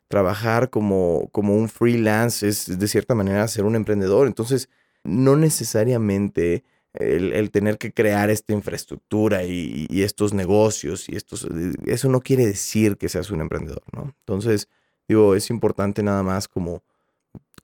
trabajar 0.08 0.70
como, 0.70 1.30
como 1.32 1.56
un 1.56 1.70
freelance 1.70 2.48
es 2.48 2.80
de 2.80 2.88
cierta 2.88 3.16
manera 3.16 3.48
ser 3.48 3.64
un 3.64 3.76
emprendedor. 3.76 4.28
Entonces, 4.28 4.70
no 5.06 5.36
necesariamente 5.36 6.64
el, 6.94 7.52
tener 7.52 7.78
que 7.78 7.92
crear 7.92 8.30
esta 8.30 8.54
infraestructura 8.54 9.44
y, 9.44 9.88
estos 10.04 10.34
negocios 10.34 11.10
y 11.10 11.16
estos, 11.16 11.48
eso 11.86 12.10
no 12.10 12.22
quiere 12.22 12.46
decir 12.46 12.98
que 12.98 13.10
seas 13.10 13.32
un 13.32 13.42
emprendedor, 13.42 13.84
¿no? 13.94 14.14
Entonces, 14.20 14.70
digo, 15.08 15.36
es 15.36 15.50
importante 15.50 16.04
nada 16.04 16.24
más 16.24 16.48
como, 16.48 16.84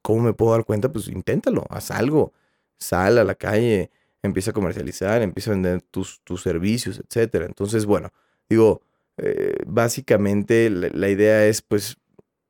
¿cómo 0.01 0.21
me 0.21 0.33
puedo 0.33 0.51
dar 0.51 0.65
cuenta? 0.65 0.91
Pues 0.91 1.07
inténtalo, 1.07 1.65
haz 1.69 1.91
algo, 1.91 2.33
sal 2.77 3.17
a 3.17 3.23
la 3.23 3.35
calle, 3.35 3.89
empieza 4.21 4.51
a 4.51 4.53
comercializar, 4.53 5.21
empieza 5.21 5.51
a 5.51 5.53
vender 5.53 5.81
tus, 5.81 6.21
tus 6.23 6.41
servicios, 6.41 6.99
etcétera. 6.99 7.45
Entonces, 7.45 7.85
bueno, 7.85 8.11
digo, 8.49 8.81
eh, 9.17 9.57
básicamente 9.65 10.69
la 10.69 11.09
idea 11.09 11.45
es, 11.45 11.61
pues, 11.61 11.97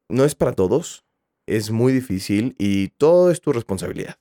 no 0.10 0.26
es 0.26 0.36
para 0.36 0.54
todos, 0.54 1.06
es 1.46 1.72
muy 1.72 1.94
difícil 1.94 2.56
y 2.58 2.90
todo 2.90 3.32
es 3.32 3.42
tu 3.42 3.54
responsabilidad. 3.54 4.16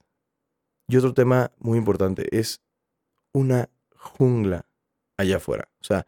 Y 0.91 0.97
otro 0.97 1.15
tema 1.15 1.53
muy 1.61 1.79
importante 1.79 2.27
es 2.37 2.61
una 3.31 3.69
jungla 3.95 4.67
allá 5.17 5.37
afuera. 5.37 5.69
O 5.81 5.85
sea, 5.85 6.05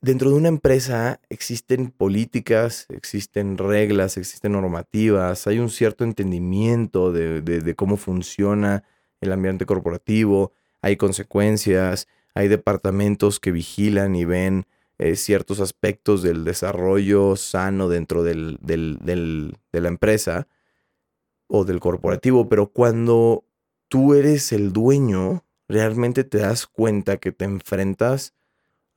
dentro 0.00 0.30
de 0.30 0.36
una 0.36 0.46
empresa 0.46 1.20
existen 1.28 1.90
políticas, 1.90 2.86
existen 2.88 3.58
reglas, 3.58 4.16
existen 4.16 4.52
normativas, 4.52 5.48
hay 5.48 5.58
un 5.58 5.70
cierto 5.70 6.04
entendimiento 6.04 7.10
de, 7.10 7.74
cómo 7.74 7.96
funciona 7.96 8.84
el 9.20 9.32
ambiente 9.32 9.66
corporativo, 9.66 10.52
hay 10.80 10.96
consecuencias, 10.96 12.06
hay 12.34 12.46
departamentos 12.46 13.40
que 13.40 13.50
vigilan 13.50 14.14
y 14.14 14.24
ven 14.24 14.66
eh, 14.98 15.16
ciertos 15.16 15.58
aspectos 15.58 16.22
del 16.22 16.44
desarrollo 16.44 17.34
sano 17.34 17.88
dentro 17.88 18.22
del, 18.22 18.58
de 18.60 19.80
la 19.80 19.88
empresa 19.88 20.46
o 21.54 21.66
del 21.66 21.80
corporativo, 21.80 22.48
pero 22.48 22.68
cuando 22.68 23.44
tú 23.88 24.14
eres 24.14 24.52
el 24.52 24.72
dueño, 24.72 25.44
realmente 25.68 26.24
te 26.24 26.38
das 26.38 26.66
cuenta 26.66 27.18
que 27.18 27.30
te 27.30 27.44
enfrentas 27.44 28.32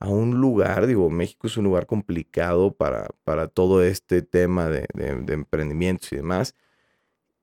a 0.00 0.08
un 0.08 0.40
lugar, 0.40 0.86
digo, 0.86 1.10
México 1.10 1.48
es 1.48 1.58
un 1.58 1.64
lugar 1.64 1.84
complicado 1.84 2.72
para, 2.72 3.10
para 3.24 3.48
todo 3.48 3.82
este 3.82 4.22
tema 4.22 4.70
de, 4.70 4.86
emprendimientos 4.96 6.10
y 6.14 6.16
demás, 6.16 6.54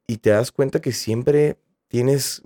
y 0.08 0.18
te 0.18 0.32
das 0.32 0.52
cuenta 0.52 0.82
que 0.82 0.92
siempre 0.92 1.60
tienes 1.90 2.42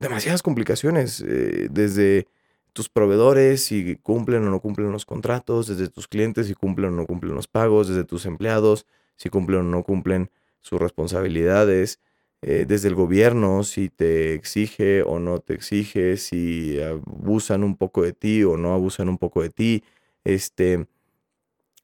demasiadas 0.00 0.42
complicaciones, 0.42 1.20
eh, 1.24 1.68
desde 1.70 2.26
tus 2.72 2.88
proveedores, 2.88 3.66
si 3.66 3.94
cumplen 4.02 4.44
o 4.48 4.50
no 4.50 4.58
cumplen 4.58 4.90
los 4.90 5.06
contratos, 5.06 5.68
desde 5.68 5.88
tus 5.88 6.08
clientes, 6.08 6.48
si 6.48 6.54
cumplen 6.54 6.92
o 6.92 6.96
no 6.96 7.06
cumplen 7.06 7.36
los 7.36 7.46
pagos, 7.46 7.86
desde 7.86 8.02
tus 8.02 8.26
empleados, 8.26 8.84
si 9.14 9.28
cumplen 9.28 9.60
o 9.60 9.62
no 9.62 9.84
cumplen 9.84 10.28
sus 10.64 10.80
responsabilidades, 10.80 12.00
eh, 12.40 12.64
desde 12.66 12.88
el 12.88 12.94
gobierno, 12.94 13.64
si 13.64 13.90
te 13.90 14.34
exige 14.34 15.02
o 15.02 15.18
no 15.18 15.40
te 15.40 15.54
exige, 15.54 16.16
si 16.16 16.80
abusan 16.80 17.62
un 17.62 17.76
poco 17.76 18.02
de 18.02 18.14
ti 18.14 18.44
o 18.44 18.56
no 18.56 18.72
abusan 18.72 19.08
un 19.10 19.18
poco 19.18 19.42
de 19.42 19.50
ti, 19.50 19.84
este, 20.24 20.86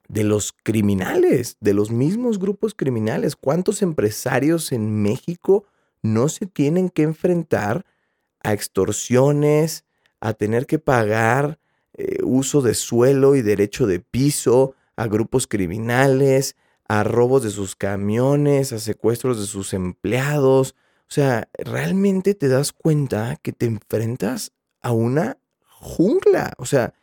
de 0.07 0.23
los 0.23 0.51
criminales, 0.51 1.57
de 1.61 1.73
los 1.73 1.91
mismos 1.91 2.39
grupos 2.39 2.73
criminales. 2.73 3.35
¿Cuántos 3.35 3.81
empresarios 3.83 4.71
en 4.71 5.01
México 5.01 5.65
no 6.01 6.27
se 6.27 6.47
tienen 6.47 6.89
que 6.89 7.03
enfrentar 7.03 7.85
a 8.43 8.53
extorsiones, 8.53 9.85
a 10.19 10.33
tener 10.33 10.65
que 10.65 10.79
pagar 10.79 11.59
eh, 11.93 12.17
uso 12.23 12.61
de 12.61 12.73
suelo 12.73 13.35
y 13.35 13.43
derecho 13.43 13.85
de 13.85 13.99
piso 13.99 14.73
a 14.95 15.07
grupos 15.07 15.45
criminales, 15.45 16.55
a 16.91 17.05
robos 17.05 17.41
de 17.41 17.51
sus 17.51 17.77
camiones, 17.77 18.73
a 18.73 18.79
secuestros 18.79 19.39
de 19.39 19.45
sus 19.45 19.73
empleados. 19.73 20.75
O 21.03 21.13
sea, 21.13 21.47
realmente 21.53 22.35
te 22.35 22.49
das 22.49 22.73
cuenta 22.73 23.37
que 23.41 23.53
te 23.53 23.65
enfrentas 23.65 24.51
a 24.81 24.91
una 24.91 25.37
jungla. 25.69 26.51
O 26.57 26.65
sea, 26.65 26.93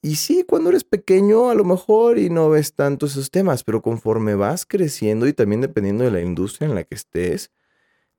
y 0.00 0.16
sí, 0.16 0.42
cuando 0.48 0.70
eres 0.70 0.84
pequeño 0.84 1.50
a 1.50 1.54
lo 1.54 1.64
mejor 1.64 2.18
y 2.18 2.30
no 2.30 2.48
ves 2.48 2.72
tanto 2.72 3.04
esos 3.04 3.30
temas, 3.30 3.62
pero 3.62 3.82
conforme 3.82 4.34
vas 4.36 4.64
creciendo 4.64 5.26
y 5.26 5.34
también 5.34 5.60
dependiendo 5.60 6.04
de 6.04 6.12
la 6.12 6.22
industria 6.22 6.68
en 6.68 6.74
la 6.74 6.84
que 6.84 6.94
estés, 6.94 7.50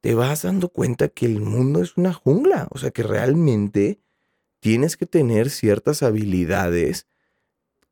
te 0.02 0.14
vas 0.14 0.44
dando 0.44 0.70
cuenta 0.70 1.08
que 1.08 1.26
el 1.26 1.42
mundo 1.42 1.82
es 1.82 1.98
una 1.98 2.14
jungla. 2.14 2.68
O 2.70 2.78
sea, 2.78 2.92
que 2.92 3.02
realmente 3.02 4.00
tienes 4.60 4.98
que 4.98 5.08
tener 5.08 5.50
ciertas 5.50 6.04
habilidades 6.04 7.08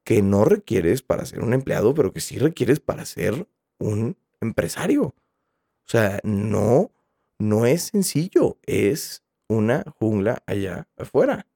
que 0.06 0.22
no 0.22 0.46
requieres 0.46 1.02
para 1.02 1.26
ser 1.26 1.42
un 1.42 1.54
empleado, 1.54 1.94
pero 1.94 2.14
que 2.14 2.22
sí 2.22 2.38
requieres 2.40 2.80
para 2.80 3.06
ser 3.06 3.48
un 3.80 4.18
empresario. 4.40 5.04
O 5.08 5.90
sea, 5.90 6.20
no, 6.24 6.92
no 7.40 7.66
es 7.66 7.84
sencillo, 7.84 8.58
es 8.66 9.24
una 9.50 9.84
jungla 10.00 10.44
allá 10.48 10.88
afuera. 10.98 11.48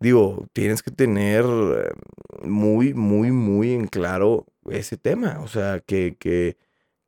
Digo, 0.00 0.48
tienes 0.52 0.82
que 0.82 0.90
tener 0.90 1.44
eh, 1.44 1.90
muy, 2.44 2.94
muy, 2.94 3.30
muy 3.30 3.72
en 3.72 3.86
claro 3.86 4.46
ese 4.70 4.96
tema. 4.96 5.40
O 5.42 5.48
sea, 5.48 5.80
que, 5.80 6.16
que, 6.18 6.56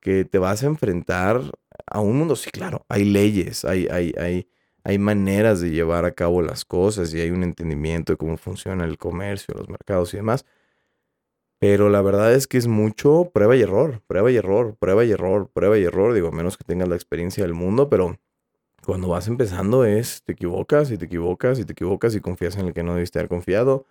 que 0.00 0.24
te 0.24 0.38
vas 0.38 0.62
a 0.62 0.66
enfrentar 0.66 1.40
a 1.86 2.00
un 2.00 2.18
mundo, 2.18 2.36
sí, 2.36 2.50
claro, 2.50 2.84
hay 2.88 3.04
leyes, 3.04 3.64
hay, 3.64 3.88
hay, 3.90 4.14
hay, 4.18 4.48
hay 4.84 4.98
maneras 4.98 5.60
de 5.60 5.70
llevar 5.70 6.04
a 6.04 6.12
cabo 6.12 6.42
las 6.42 6.64
cosas 6.64 7.12
y 7.14 7.20
hay 7.20 7.30
un 7.30 7.42
entendimiento 7.42 8.12
de 8.12 8.16
cómo 8.18 8.36
funciona 8.36 8.84
el 8.84 8.98
comercio, 8.98 9.54
los 9.54 9.68
mercados 9.68 10.14
y 10.14 10.18
demás. 10.18 10.44
Pero 11.66 11.88
la 11.88 12.02
verdad 12.02 12.34
es 12.34 12.46
que 12.46 12.58
es 12.58 12.66
mucho 12.66 13.30
prueba 13.32 13.56
y 13.56 13.62
error, 13.62 14.02
prueba 14.06 14.30
y 14.30 14.36
error, 14.36 14.76
prueba 14.78 15.02
y 15.06 15.12
error, 15.12 15.48
prueba 15.50 15.78
y 15.78 15.84
error. 15.84 16.12
Digo, 16.12 16.28
a 16.28 16.30
menos 16.30 16.58
que 16.58 16.64
tengas 16.64 16.90
la 16.90 16.94
experiencia 16.94 17.42
del 17.42 17.54
mundo, 17.54 17.88
pero 17.88 18.18
cuando 18.84 19.08
vas 19.08 19.28
empezando 19.28 19.86
es, 19.86 20.22
te 20.24 20.32
equivocas 20.32 20.90
y 20.90 20.98
te 20.98 21.06
equivocas 21.06 21.58
y 21.58 21.64
te 21.64 21.72
equivocas 21.72 22.14
y 22.14 22.20
confías 22.20 22.58
en 22.58 22.66
el 22.66 22.74
que 22.74 22.82
no 22.82 22.94
debiste 22.94 23.18
haber 23.18 23.30
confiado 23.30 23.86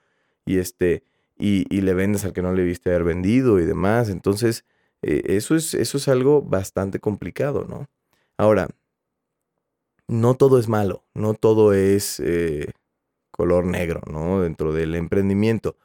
y 0.46 0.60
este, 0.60 1.02
y, 1.36 1.66
le 1.82 1.96
vendes 1.96 2.26
al 2.26 2.34
que 2.34 2.44
no 2.44 2.54
le 2.54 2.62
debiste 2.62 2.92
haber 2.92 3.06
vendido 3.06 3.60
y 3.60 3.66
demás. 3.66 4.10
Entonces, 4.10 4.66
eh, 5.02 5.24
eso, 5.30 5.56
es, 5.56 5.74
eso 5.74 5.98
es 5.98 6.08
algo 6.08 6.44
bastante 6.44 7.00
complicado, 7.00 7.66
¿no? 7.68 7.88
Ahora, 8.38 8.68
no 10.08 10.36
todo 10.36 10.60
es 10.60 10.70
malo, 10.70 11.06
no 11.16 11.34
todo 11.34 11.74
es 11.74 12.20
eh, 12.20 12.72
color 13.32 13.66
negro, 13.66 14.02
¿no? 14.12 14.44
Dentro 14.44 14.74
del 14.74 14.94
emprendimiento 14.94 15.76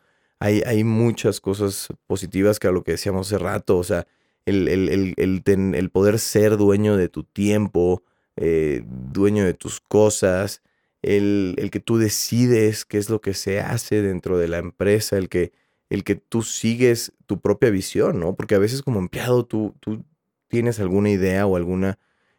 hay, 0.40 0.84
muchas 0.84 1.40
cosas 1.40 1.88
positivas 2.06 2.58
que 2.58 2.68
a 2.68 2.72
lo 2.72 2.84
que 2.84 2.92
decíamos 2.92 3.26
hace 3.26 3.38
rato, 3.38 3.76
o 3.76 3.84
sea, 3.84 4.06
el, 4.46 4.68
el, 4.68 5.90
poder 5.90 6.18
ser 6.18 6.56
dueño 6.56 6.96
de 6.96 7.08
tu 7.08 7.24
tiempo, 7.24 8.02
eh, 8.36 8.84
dueño 8.86 9.44
de 9.44 9.54
tus 9.54 9.80
cosas, 9.80 10.62
el, 11.02 11.68
que 11.72 11.80
tú 11.80 11.98
decides 11.98 12.84
qué 12.84 12.98
es 12.98 13.10
lo 13.10 13.20
que 13.20 13.34
se 13.34 13.60
hace 13.60 14.02
dentro 14.02 14.38
de 14.38 14.48
la 14.48 14.58
empresa, 14.58 15.18
el 15.18 15.28
que, 15.28 15.52
el 15.90 16.04
que 16.04 16.14
tú 16.14 16.42
sigues 16.42 17.12
tu 17.26 17.40
propia 17.40 17.70
visión, 17.70 18.20
¿no? 18.20 18.34
Porque 18.36 18.54
a 18.54 18.58
veces 18.58 18.82
como 18.82 19.00
empleado 19.00 19.44
tú, 19.44 19.74
tú 19.80 20.04
tienes 20.48 20.80
alguna 20.80 21.10
idea 21.10 21.46
o 21.46 21.56
alguna 21.56 21.98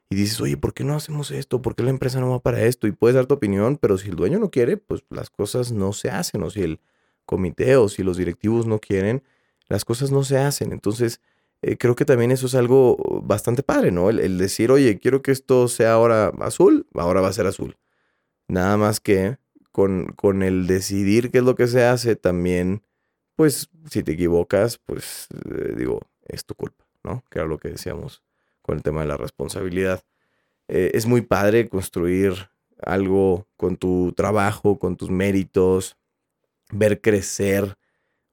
y 0.10 0.16
dices, 0.16 0.42
oye, 0.42 0.58
¿por 0.58 0.74
qué 0.74 0.84
no 0.84 0.96
hacemos 0.96 1.32
esto? 1.32 1.62
¿Por 1.62 1.76
qué 1.76 1.84
la 1.84 1.92
empresa 1.92 2.20
no 2.20 2.32
va 2.32 2.40
para 2.40 2.64
esto? 2.64 2.88
Y 2.88 2.92
puedes 2.92 3.16
dar 3.16 3.28
tu 3.28 3.36
opinión, 3.36 3.78
pero 3.78 3.98
si 3.98 4.10
el 4.10 4.16
dueño 4.16 4.40
no 4.40 4.50
quiere, 4.50 4.78
pues 4.78 5.04
las 5.10 5.30
cosas 5.30 5.72
no 5.72 5.94
se 5.94 6.10
hacen, 6.10 6.42
o 6.42 6.50
si 6.50 6.64
el 6.64 6.80
comité 7.30 7.76
o 7.76 7.88
si 7.90 8.02
los 8.02 8.18
directivos 8.18 8.66
no 8.66 8.80
quieren, 8.80 9.22
las 9.68 9.86
cosas 9.86 10.10
no 10.12 10.24
se 10.24 10.40
hacen. 10.40 10.72
Entonces, 10.72 11.22
eh, 11.62 11.78
creo 11.78 11.96
que 11.96 12.04
también 12.04 12.32
eso 12.32 12.48
es 12.48 12.56
algo 12.56 13.22
bastante 13.24 13.62
padre, 13.62 13.92
¿no? 13.92 14.10
El, 14.10 14.40
decir, 14.40 14.72
oye, 14.72 14.98
quiero 14.98 15.22
que 15.22 15.32
esto 15.32 15.68
sea 15.68 15.94
ahora 15.94 16.32
azul, 16.40 16.88
ahora 16.96 17.22
va 17.22 17.28
a 17.28 17.34
ser 17.34 17.46
azul. 17.46 17.78
Nada 18.48 18.78
más 18.78 19.00
que 19.00 19.38
con, 19.72 20.08
con 20.16 20.42
el 20.42 20.66
decidir 20.66 21.30
qué 21.30 21.38
es 21.38 21.44
lo 21.44 21.54
que 21.54 21.68
se 21.68 21.84
hace, 21.84 22.16
también, 22.16 22.82
pues, 23.36 23.70
si 23.92 24.02
te 24.02 24.14
equivocas, 24.14 24.80
pues, 24.80 25.28
eh, 25.54 25.76
digo, 25.78 26.02
es 26.28 26.46
tu 26.46 26.56
culpa, 26.56 26.84
¿no? 27.04 27.24
Que 27.30 27.38
era 27.40 27.48
lo 27.48 27.60
que 27.60 27.70
decíamos 27.70 28.24
con 28.64 28.78
el 28.78 28.82
tema 28.82 29.02
de 29.02 29.08
la 29.08 29.18
responsabilidad. 29.18 30.02
Eh, 30.68 30.92
es 30.96 31.06
muy 31.06 31.22
padre 31.22 31.70
construir 31.70 32.50
algo 32.82 33.48
con 33.56 33.78
tu 33.78 34.14
trabajo, 34.14 34.80
con 34.80 34.96
tus 34.98 35.12
méritos, 35.12 35.99
ver 36.72 37.02
crecer 37.02 37.78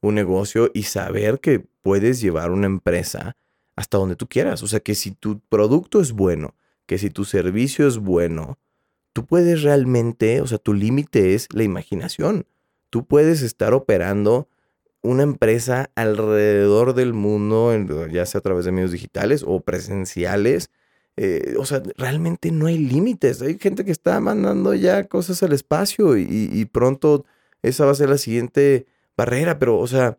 un 0.00 0.14
negocio 0.14 0.71
y 0.75 0.85
saber 0.85 1.40
que 1.40 1.66
puedes 1.83 2.21
llevar 2.21 2.50
una 2.50 2.66
empresa 2.66 3.37
hasta 3.76 3.99
donde 3.99 4.16
tú 4.16 4.28
quieras. 4.28 4.62
O 4.62 4.66
sea, 4.66 4.81
que 4.81 4.95
si 4.95 5.12
tu 5.12 5.40
producto 5.40 6.00
es 6.00 6.12
bueno, 6.12 6.55
que 6.87 6.99
si 6.99 7.11
tu 7.11 7.25
servicio 7.25 7.87
es 7.87 7.99
bueno, 7.99 8.59
tú 9.12 9.26
puedes 9.26 9.62
realmente, 9.62 10.40
o 10.40 10.47
sea, 10.47 10.59
tu 10.59 10.75
límite 10.75 11.35
es 11.35 11.49
la 11.52 11.62
imaginación. 11.62 12.47
Tú 12.90 13.07
puedes 13.07 13.43
estar 13.43 13.75
operando 13.75 14.49
una 15.02 15.23
empresa 15.23 15.90
alrededor 15.95 16.95
del 16.95 17.12
mundo, 17.12 17.75
ya 18.07 18.26
sea 18.26 18.38
a 18.38 18.43
través 18.43 18.64
de 18.64 18.73
medios 18.73 18.93
digitales 18.93 19.45
o 19.47 19.61
presenciales. 19.61 20.71
Eh, 21.16 21.55
o 21.59 21.64
sea, 21.64 21.83
realmente 21.97 22.50
no 22.50 22.66
hay 22.66 22.78
límites. 22.78 23.40
Hay 23.43 23.59
gente 23.59 23.85
que 23.85 23.93
está 23.93 24.21
mandando 24.21 24.75
ya 24.75 25.05
cosas 25.05 25.43
al 25.43 25.52
espacio 25.52 26.16
y, 26.16 26.26
y 26.28 26.64
pronto 26.66 27.25
esa 27.62 27.84
va 27.84 27.92
a 27.92 27.96
ser 27.96 28.08
la 28.08 28.18
siguiente 28.18 28.86
barrera, 29.16 29.58
pero, 29.58 29.78
o 29.78 29.86
sea, 29.86 30.18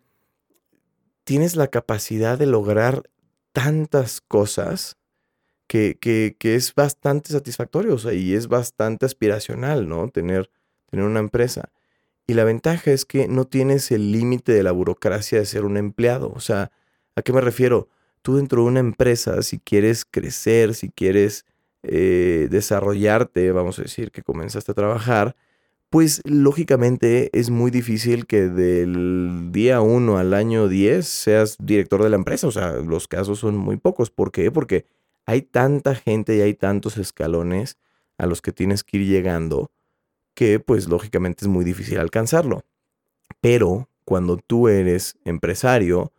tienes 1.23 1.55
la 1.55 1.67
capacidad 1.67 2.37
de 2.37 2.45
lograr 2.45 3.09
tantas 3.51 4.21
cosas 4.21 4.97
que, 5.67 5.97
que, 5.99 6.35
que 6.39 6.55
es 6.55 6.73
bastante 6.73 7.33
satisfactorio, 7.33 7.95
o 7.95 7.97
sea, 7.97 8.13
y 8.13 8.33
es 8.33 8.47
bastante 8.47 9.05
aspiracional, 9.05 9.87
¿no? 9.89 10.09
Tener, 10.09 10.49
tener 10.89 11.05
una 11.05 11.19
empresa. 11.19 11.69
Y 12.27 12.33
la 12.33 12.43
ventaja 12.43 12.91
es 12.91 13.05
que 13.05 13.27
no 13.27 13.45
tienes 13.45 13.89
el 13.91 14.11
límite 14.11 14.51
de 14.51 14.63
la 14.63 14.73
burocracia 14.73 15.39
de 15.39 15.45
ser 15.45 15.63
un 15.63 15.77
empleado. 15.77 16.31
O 16.35 16.41
sea, 16.41 16.71
¿a 17.15 17.21
qué 17.21 17.31
me 17.31 17.41
refiero? 17.41 17.87
Tú 18.21 18.35
dentro 18.35 18.63
de 18.63 18.67
una 18.67 18.81
empresa, 18.81 19.41
si 19.43 19.59
quieres 19.59 20.03
crecer, 20.03 20.75
si 20.75 20.89
quieres 20.89 21.45
eh, 21.83 22.47
desarrollarte, 22.51 23.51
vamos 23.53 23.79
a 23.79 23.83
decir 23.83 24.11
que 24.11 24.23
comenzaste 24.23 24.71
a 24.73 24.75
trabajar, 24.75 25.37
pues 25.97 26.21
lógicamente 26.25 27.31
es 27.33 27.49
muy 27.49 27.71
difícil 27.71 28.27
que 28.27 28.49
del 28.49 29.49
día 29.51 29.81
1 29.81 30.19
al 30.19 30.35
año 30.35 30.67
10 30.67 31.07
seas 31.07 31.57
director 31.59 32.03
de 32.03 32.11
la 32.11 32.17
empresa. 32.17 32.45
O 32.45 32.51
sea, 32.51 32.73
los 32.73 33.07
casos 33.07 33.39
son 33.39 33.57
muy 33.57 33.77
pocos. 33.77 34.11
¿Por 34.11 34.31
qué? 34.31 34.51
Porque 34.51 34.85
hay 35.25 35.41
tanta 35.41 35.95
gente 35.95 36.37
y 36.37 36.41
hay 36.41 36.53
tantos 36.53 36.99
escalones 36.99 37.79
a 38.19 38.27
los 38.27 38.43
que 38.43 38.51
tienes 38.51 38.83
que 38.83 38.97
ir 38.97 39.07
llegando 39.07 39.71
que 40.35 40.59
pues 40.59 40.87
lógicamente 40.87 41.45
es 41.45 41.47
muy 41.47 41.65
difícil 41.65 41.97
alcanzarlo. 41.97 42.63
Pero 43.41 43.89
cuando 44.05 44.37
tú 44.37 44.67
eres 44.67 45.17
empresario, 45.25 46.13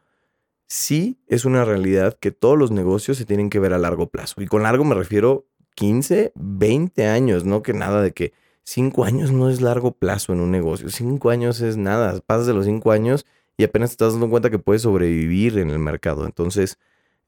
sí 0.66 1.20
es 1.28 1.44
una 1.44 1.64
realidad 1.64 2.18
que 2.18 2.32
todos 2.32 2.58
los 2.58 2.72
negocios 2.72 3.16
se 3.16 3.26
tienen 3.26 3.48
que 3.48 3.60
ver 3.60 3.74
a 3.74 3.78
largo 3.78 4.08
plazo. 4.08 4.42
Y 4.42 4.48
con 4.48 4.64
largo 4.64 4.82
me 4.82 4.96
refiero 4.96 5.46
15, 5.76 6.32
20 6.34 7.06
años, 7.06 7.44
no 7.44 7.62
que 7.62 7.74
nada 7.74 8.02
de 8.02 8.10
que 8.10 8.32
5 8.68 9.04
años 9.04 9.32
no 9.32 9.48
es 9.48 9.62
largo 9.62 9.92
plazo 9.92 10.34
en 10.34 10.40
un 10.40 10.50
negocio. 10.50 10.90
5 10.90 11.30
años 11.30 11.62
es 11.62 11.78
nada. 11.78 12.20
Pasas 12.20 12.46
de 12.46 12.52
los 12.52 12.66
5 12.66 12.92
años 12.92 13.24
y 13.56 13.64
apenas 13.64 13.90
te 13.90 13.94
estás 13.94 14.12
dando 14.12 14.28
cuenta 14.28 14.50
que 14.50 14.58
puedes 14.58 14.82
sobrevivir 14.82 15.56
en 15.56 15.70
el 15.70 15.78
mercado. 15.78 16.26
Entonces, 16.26 16.78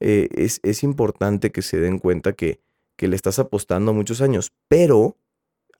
eh, 0.00 0.28
es, 0.35 0.82
importante 0.82 1.50
que 1.50 1.62
se 1.62 1.80
den 1.80 1.99
cuenta 1.99 2.35
que, 2.35 2.61
que 2.97 3.09
le 3.09 3.16
estás 3.16 3.38
apostando 3.38 3.94
muchos 3.94 4.20
años. 4.20 4.52
Pero 4.68 5.16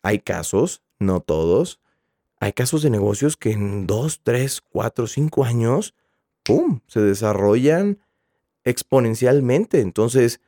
hay 0.01 0.21
casos, 0.21 0.83
no 0.99 1.21
todos, 1.21 1.79
hay 2.39 2.55
casos 2.55 2.81
de 2.83 2.89
negocios 2.89 3.37
que 3.37 3.53
en 3.53 3.87
2, 3.87 4.23
3, 4.23 4.63
4, 4.67 5.07
5 5.07 5.45
años 5.45 5.95
¡pum!, 6.43 6.81
se 6.87 7.03
desarrollan 7.03 7.99
exponencialmente. 8.65 9.83
Entonces, 9.83 10.41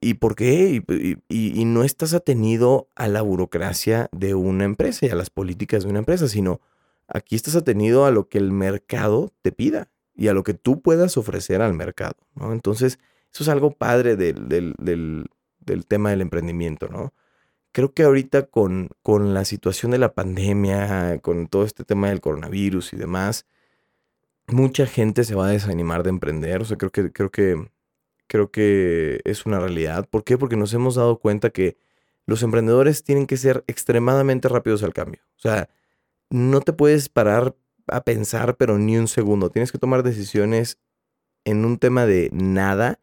¿y 0.00 0.14
por 0.14 0.34
qué? 0.34 0.82
Y, 1.28 1.64
no 1.64 1.84
estás 1.84 2.14
atenido 2.14 2.88
a 2.94 3.08
la 3.08 3.22
burocracia 3.22 4.08
de 4.12 4.34
una 4.34 4.64
empresa 4.64 5.06
y 5.06 5.10
a 5.10 5.14
las 5.14 5.30
políticas 5.30 5.84
de 5.84 5.90
una 5.90 6.00
empresa, 6.00 6.28
sino 6.28 6.60
aquí 7.08 7.34
estás 7.36 7.56
atenido 7.56 8.04
a 8.04 8.10
lo 8.10 8.28
que 8.28 8.38
el 8.38 8.52
mercado 8.52 9.32
te 9.42 9.52
pida 9.52 9.90
y 10.14 10.28
a 10.28 10.34
lo 10.34 10.42
que 10.42 10.54
tú 10.54 10.82
puedas 10.82 11.16
ofrecer 11.16 11.62
al 11.62 11.74
mercado, 11.74 12.16
¿no? 12.34 12.52
Entonces, 12.52 12.98
eso 13.32 13.44
es 13.44 13.48
algo 13.48 13.72
padre 13.72 14.16
del, 14.16 14.48
del, 14.48 15.86
tema 15.86 16.10
del 16.10 16.20
emprendimiento, 16.20 16.88
¿no? 16.88 17.14
Creo 17.72 17.94
que 17.94 18.02
ahorita 18.02 18.46
con, 18.46 18.90
con 19.02 19.32
la 19.32 19.46
situación 19.46 19.92
de 19.92 19.98
la 19.98 20.12
pandemia, 20.12 21.18
con 21.22 21.46
todo 21.46 21.64
este 21.64 21.84
tema 21.84 22.10
del 22.10 22.20
coronavirus 22.20 22.92
y 22.92 22.96
demás, 22.96 23.46
mucha 24.48 24.86
gente 24.86 25.24
se 25.24 25.34
va 25.34 25.46
a 25.46 25.50
desanimar 25.50 26.02
de 26.02 26.10
emprender. 26.10 26.60
O 26.60 26.64
sea, 26.66 26.76
creo 26.76 26.90
que, 26.90 27.10
creo 27.12 27.30
que, 27.30 27.70
creo 28.32 28.50
que 28.50 29.20
es 29.24 29.44
una 29.44 29.60
realidad. 29.60 30.08
¿Por 30.08 30.24
qué? 30.24 30.38
Porque 30.38 30.56
nos 30.56 30.72
hemos 30.72 30.94
dado 30.94 31.18
cuenta 31.18 31.50
que 31.50 31.76
los 32.24 32.42
emprendedores 32.42 33.04
tienen 33.04 33.26
que 33.26 33.36
ser 33.36 33.62
extremadamente 33.66 34.48
rápidos 34.48 34.82
al 34.82 34.94
cambio. 34.94 35.20
O 35.36 35.40
sea, 35.40 35.68
no 36.30 36.62
te 36.62 36.72
puedes 36.72 37.10
parar 37.10 37.54
a 37.88 38.04
pensar, 38.04 38.56
pero 38.56 38.78
ni 38.78 38.96
un 38.96 39.06
segundo. 39.06 39.50
Tienes 39.50 39.70
que 39.70 39.76
tomar 39.76 40.02
decisiones 40.02 40.78
en 41.44 41.66
un 41.66 41.76
tema 41.76 42.06
de 42.06 42.30
nada 42.32 43.00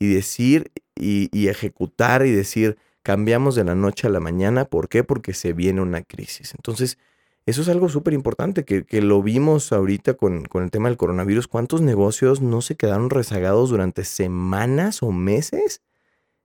y 0.00 0.12
decir 0.12 0.72
y, 0.96 1.46
ejecutar 1.46 2.26
y 2.26 2.32
decir, 2.32 2.76
cambiamos 3.04 3.54
de 3.54 3.62
la 3.62 3.76
noche 3.76 4.08
a 4.08 4.10
la 4.10 4.18
mañana. 4.18 4.64
¿Por 4.64 4.88
qué? 4.88 5.04
Porque 5.04 5.32
se 5.32 5.52
viene 5.52 5.80
una 5.80 6.02
crisis. 6.02 6.54
Entonces, 6.56 6.98
eso 7.44 7.62
es 7.62 7.68
algo 7.68 7.88
súper 7.88 8.14
importante, 8.14 8.64
que, 8.64 9.02
lo 9.02 9.22
vimos 9.22 9.72
ahorita 9.72 10.14
con, 10.14 10.44
con, 10.44 10.62
el 10.62 10.70
tema 10.70 10.88
del 10.88 10.96
coronavirus. 10.96 11.48
¿Cuántos 11.48 11.80
negocios 11.80 12.40
no 12.40 12.62
se 12.62 12.76
quedaron 12.76 13.10
rezagados 13.10 13.70
durante 13.70 14.04
semanas 14.04 15.02
o 15.02 15.10
meses 15.10 15.82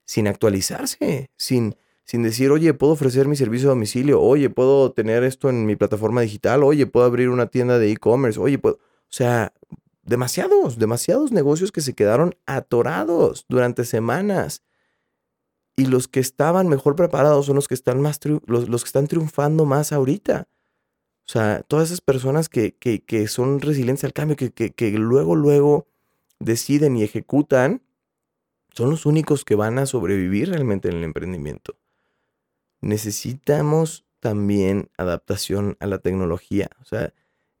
sin 0.04 0.26
actualizarse? 0.26 1.30
Sin, 1.36 1.76
sin 2.04 2.22
decir, 2.24 2.50
oye, 2.50 2.74
puedo 2.74 2.94
ofrecer 2.94 3.28
mi 3.28 3.36
servicio 3.36 3.68
a 3.68 3.74
domicilio, 3.74 4.20
oye, 4.20 4.50
puedo 4.50 4.92
tener 4.92 5.22
esto 5.22 5.48
en 5.50 5.66
mi 5.66 5.76
plataforma 5.76 6.22
digital, 6.22 6.64
oye, 6.64 6.86
puedo 6.86 7.06
abrir 7.06 7.28
una 7.28 7.46
tienda 7.46 7.78
de 7.78 7.92
e-commerce, 7.92 8.40
oye, 8.40 8.58
puedo... 8.58 8.76
O 8.76 9.14
sea, 9.14 9.54
demasiados, 10.02 10.78
demasiados 10.78 11.32
negocios 11.32 11.70
que 11.70 11.80
se 11.80 11.94
quedaron 11.94 12.34
atorados 12.46 13.46
durante 13.48 13.84
semanas. 13.84 14.62
Y 15.76 15.86
los 15.86 16.08
que 16.08 16.18
estaban 16.18 16.66
mejor 16.66 16.96
preparados 16.96 17.46
son 17.46 17.54
los 17.54 17.68
que 17.68 17.74
están, 17.74 18.00
más 18.00 18.18
los, 18.24 18.68
los 18.68 18.82
que 18.82 18.88
están 18.88 19.06
triunfando 19.06 19.64
más 19.64 19.92
ahorita. 19.92 20.48
O 21.28 21.30
sea, 21.30 21.62
todas 21.68 21.88
esas 21.88 22.00
personas 22.00 22.48
que, 22.48 22.72
que, 22.74 23.28
son 23.28 23.60
resilientes 23.60 24.04
al 24.04 24.14
cambio, 24.14 24.34
que, 24.34 24.50
que, 24.50 24.90
luego, 24.92 25.36
luego 25.36 25.86
deciden 26.38 26.96
y 26.96 27.02
ejecutan, 27.02 27.82
son 28.72 28.88
los 28.88 29.04
únicos 29.04 29.44
que 29.44 29.54
van 29.54 29.78
a 29.78 29.84
sobrevivir 29.84 30.48
realmente 30.48 30.88
en 30.88 30.96
el 30.96 31.04
emprendimiento. 31.04 31.76
Necesitamos 32.80 34.06
también 34.20 34.88
adaptación 34.96 35.76
a 35.80 35.86
la 35.86 35.98
tecnología. 35.98 36.70
O 36.80 36.86
sea, 36.86 37.12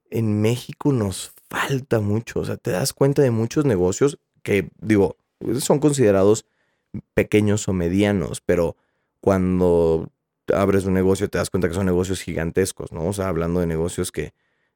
en 0.08 0.40
México 0.40 0.90
nos 0.94 1.32
falta 1.50 2.00
mucho. 2.00 2.40
O 2.40 2.44
sea, 2.46 2.56
te 2.56 2.70
das 2.70 2.94
cuenta 2.94 3.20
de 3.20 3.30
muchos 3.30 3.66
negocios 3.66 4.18
que, 4.42 4.70
digo, 4.80 5.18
son 5.60 5.78
considerados 5.78 6.46
pequeños 7.12 7.68
o 7.68 7.74
medianos, 7.74 8.40
pero 8.40 8.76
cuando 9.20 10.10
abres 10.54 10.84
un 10.84 10.94
negocio, 10.94 11.28
te 11.28 11.38
das 11.38 11.50
cuenta 11.50 11.68
que 11.68 11.74
son 11.74 11.86
negocios 11.86 12.20
gigantescos, 12.20 12.92
¿no? 12.92 13.06
O 13.06 13.12
sea, 13.12 13.28
hablando 13.28 13.60
de 13.60 13.66
negocios 13.66 14.12
que, 14.12 14.32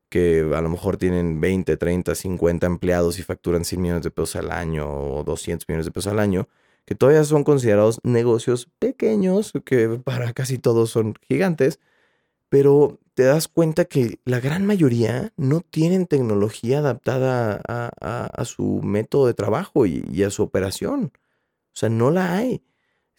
que 0.08 0.40
a 0.54 0.60
lo 0.60 0.68
mejor 0.68 0.96
tienen 0.96 1.40
20, 1.40 1.76
30, 1.76 2.14
50 2.14 2.66
empleados 2.66 3.18
y 3.18 3.22
facturan 3.22 3.64
100 3.64 3.82
millones 3.82 4.02
de 4.04 4.10
pesos 4.10 4.36
al 4.36 4.50
año 4.50 4.90
o 4.90 5.24
200 5.24 5.68
millones 5.68 5.86
de 5.86 5.92
pesos 5.92 6.12
al 6.12 6.18
año, 6.18 6.48
que 6.84 6.94
todavía 6.94 7.24
son 7.24 7.44
considerados 7.44 8.00
negocios 8.02 8.68
pequeños, 8.78 9.52
que 9.64 10.00
para 10.04 10.32
casi 10.32 10.58
todos 10.58 10.90
son 10.90 11.14
gigantes, 11.28 11.80
pero 12.48 12.98
te 13.14 13.24
das 13.24 13.48
cuenta 13.48 13.84
que 13.84 14.18
la 14.24 14.40
gran 14.40 14.66
mayoría 14.66 15.32
no 15.36 15.60
tienen 15.60 16.06
tecnología 16.06 16.78
adaptada 16.78 17.60
a, 17.66 18.44
su 18.44 18.80
método 18.82 19.26
de 19.26 19.34
trabajo 19.34 19.86
y 19.86 20.22
a 20.22 20.30
su 20.30 20.42
operación. 20.42 21.12
O 21.74 21.76
sea, 21.76 21.88
no 21.88 22.10
la 22.10 22.34
hay 22.34 22.62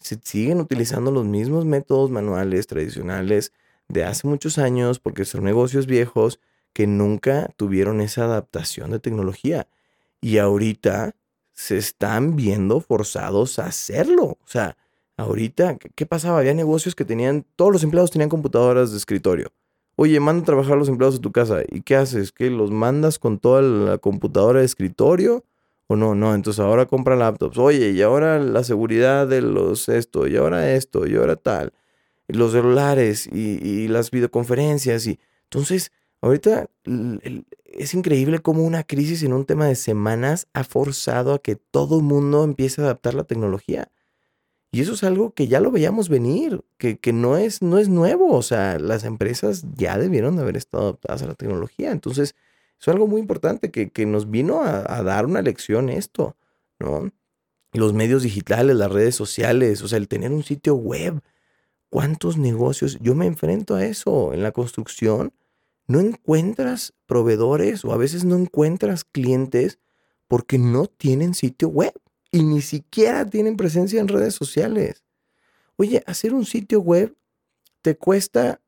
se 0.04 0.20
siguen 0.22 0.60
utilizando 0.60 1.10
los 1.10 1.24
mismos 1.24 1.64
métodos 1.64 2.10
manuales 2.10 2.66
tradicionales 2.66 3.54
de 3.88 4.04
hace 4.04 4.28
muchos 4.28 4.58
años 4.58 4.98
porque 4.98 5.24
son 5.24 5.44
negocios 5.44 5.86
viejos 5.86 6.40
que 6.74 6.86
nunca 6.86 7.48
tuvieron 7.56 8.02
esa 8.02 8.24
adaptación 8.24 8.90
de 8.90 8.98
tecnología. 8.98 9.66
Y 10.20 10.36
ahorita 10.36 11.16
se 11.54 11.78
están 11.78 12.36
viendo 12.36 12.80
forzados 12.80 13.58
a 13.58 13.66
hacerlo. 13.66 14.24
O 14.24 14.46
sea, 14.46 14.76
ahorita, 15.16 15.78
¿qué 15.94 16.04
pasaba? 16.04 16.40
Había 16.40 16.52
negocios 16.52 16.94
que 16.94 17.06
tenían, 17.06 17.46
todos 17.56 17.72
los 17.72 17.82
empleados 17.82 18.10
tenían 18.10 18.28
computadoras 18.28 18.90
de 18.90 18.98
escritorio. 18.98 19.52
Oye, 19.96 20.20
manda 20.20 20.42
a 20.42 20.46
trabajar 20.46 20.74
a 20.74 20.76
los 20.76 20.90
empleados 20.90 21.16
a 21.16 21.22
tu 21.22 21.32
casa. 21.32 21.62
¿Y 21.66 21.80
qué 21.80 21.96
haces? 21.96 22.30
¿Que 22.30 22.50
los 22.50 22.70
mandas 22.70 23.18
con 23.18 23.38
toda 23.38 23.62
la 23.62 23.96
computadora 23.96 24.60
de 24.60 24.66
escritorio? 24.66 25.44
O 25.86 25.96
no, 25.96 26.14
no, 26.14 26.34
entonces 26.34 26.60
ahora 26.60 26.86
compra 26.86 27.16
laptops. 27.16 27.58
Oye, 27.58 27.90
y 27.90 28.02
ahora 28.02 28.38
la 28.38 28.64
seguridad 28.64 29.26
de 29.28 29.42
los 29.42 29.88
esto, 29.88 30.26
y 30.26 30.36
ahora 30.36 30.72
esto, 30.72 31.06
y 31.06 31.16
ahora 31.16 31.36
tal. 31.36 31.72
los 32.28 32.52
celulares 32.52 33.26
y, 33.26 33.88
las 33.88 34.10
videoconferencias. 34.10 35.06
Y 35.06 35.18
entonces, 35.44 35.92
ahorita 36.22 36.68
es 37.66 37.94
increíble 37.94 38.38
cómo 38.38 38.64
una 38.64 38.82
crisis 38.84 39.22
en 39.22 39.34
un 39.34 39.44
tema 39.44 39.66
de 39.66 39.74
semanas 39.74 40.48
ha 40.54 40.64
forzado 40.64 41.34
a 41.34 41.38
que 41.42 41.56
todo 41.56 41.98
el 41.98 42.04
mundo 42.04 42.44
empiece 42.44 42.80
a 42.80 42.84
adaptar 42.84 43.14
la 43.14 43.24
tecnología. 43.24 43.90
Y 44.72 44.80
eso 44.80 44.94
es 44.94 45.04
algo 45.04 45.32
que 45.32 45.46
ya 45.46 45.60
lo 45.60 45.70
veíamos 45.70 46.08
venir, 46.08 46.64
que, 46.78 46.98
que, 46.98 47.12
no, 47.12 47.36
es, 47.36 47.62
no 47.62 47.78
es 47.78 47.88
nuevo. 47.88 48.32
O 48.32 48.42
sea, 48.42 48.78
las 48.78 49.04
empresas 49.04 49.64
ya 49.76 49.98
debieron 49.98 50.36
de 50.36 50.42
haber 50.42 50.56
estado 50.56 50.84
adaptadas 50.84 51.22
a 51.22 51.26
la 51.28 51.34
tecnología. 51.34 51.92
Entonces, 51.92 52.34
es 52.80 52.88
algo 52.88 53.06
muy 53.06 53.20
importante 53.20 53.70
que, 53.70 54.06
nos 54.06 54.30
vino 54.30 54.62
a, 54.62 55.02
dar 55.02 55.26
una 55.26 55.42
lección 55.42 55.88
esto, 55.88 56.36
¿no? 56.78 57.10
Los 57.72 57.92
medios 57.92 58.22
digitales, 58.22 58.76
las 58.76 58.92
redes 58.92 59.14
sociales, 59.14 59.82
o 59.82 59.88
sea, 59.88 59.98
el 59.98 60.06
tener 60.06 60.30
un 60.30 60.44
sitio 60.44 60.74
web. 60.74 61.20
¿Cuántos 61.90 62.36
negocios? 62.36 62.98
Yo 63.00 63.14
me 63.14 63.26
enfrento 63.26 63.74
a 63.74 63.84
eso 63.84 64.32
en 64.32 64.42
la 64.42 64.52
construcción. 64.52 65.32
No 65.86 66.00
encuentras 66.00 66.94
proveedores 67.06 67.84
o 67.84 67.92
a 67.92 67.96
veces 67.96 68.24
no 68.24 68.36
encuentras 68.36 69.04
clientes 69.04 69.78
porque 70.28 70.58
no 70.58 70.86
tienen 70.86 71.34
sitio 71.34 71.68
web 71.68 71.92
y 72.30 72.42
ni 72.42 72.60
siquiera 72.60 73.28
tienen 73.28 73.56
presencia 73.56 74.00
en 74.00 74.08
redes 74.08 74.34
sociales. 74.34 75.04
Oye, 75.76 76.02
hacer 76.06 76.32
un 76.32 76.44
sitio 76.44 76.80
web 76.80 77.16
te 77.82 77.96
cuesta 77.96 78.60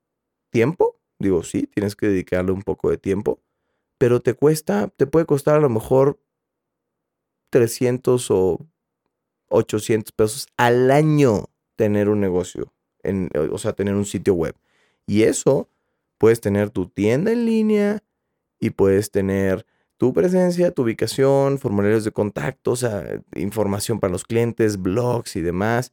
tiempo, 0.51 0.97
Digo, 1.19 1.42
sí, 1.42 1.66
tienes 1.66 1.97
que 1.97 2.09
dedicarle 2.09 2.53
un 2.53 2.62
poco 2.62 2.90
de 2.90 2.99
tiempo, 2.99 3.40
pero 3.99 4.21
te 4.21 4.35
cuesta, 4.35 4.89
te 4.97 5.07
puede 5.07 5.27
costar 5.27 5.57
a 5.57 5.61
lo 5.61 5.69
mejor 5.69 6.21
300 7.51 8.31
o 8.31 8.67
800 9.49 10.13
pesos 10.13 10.47
al 10.57 10.91
año 10.91 11.51
tener 11.77 12.09
un 12.09 12.21
negocio, 12.21 12.73
en, 13.03 13.31
o 13.35 13.59
sea, 13.59 13.73
tener 13.73 13.95
un 13.95 14.05
sitio 14.05 14.35
web. 14.35 14.57
Y 15.07 15.23
eso 15.23 15.69
puedes 16.19 16.41
tener 16.41 16.71
tu 16.71 16.89
tienda 16.89 17.33
en 17.33 17.47
línea 17.47 18.03
y 18.59 18.71
puedes 18.71 19.11
tener 19.11 19.67
tu 19.99 20.13
presencia, 20.13 20.73
tu 20.73 20.83
ubicación, 20.83 21.59
formularios 21.59 22.05
de 22.05 22.13
contacto, 22.13 22.73
o 22.73 22.77
sea, 22.77 23.23
información 23.35 24.01
para 24.01 24.13
los 24.13 24.25
clientes, 24.25 24.81
blogs 24.81 25.37
y 25.37 25.41
demás. 25.41 25.93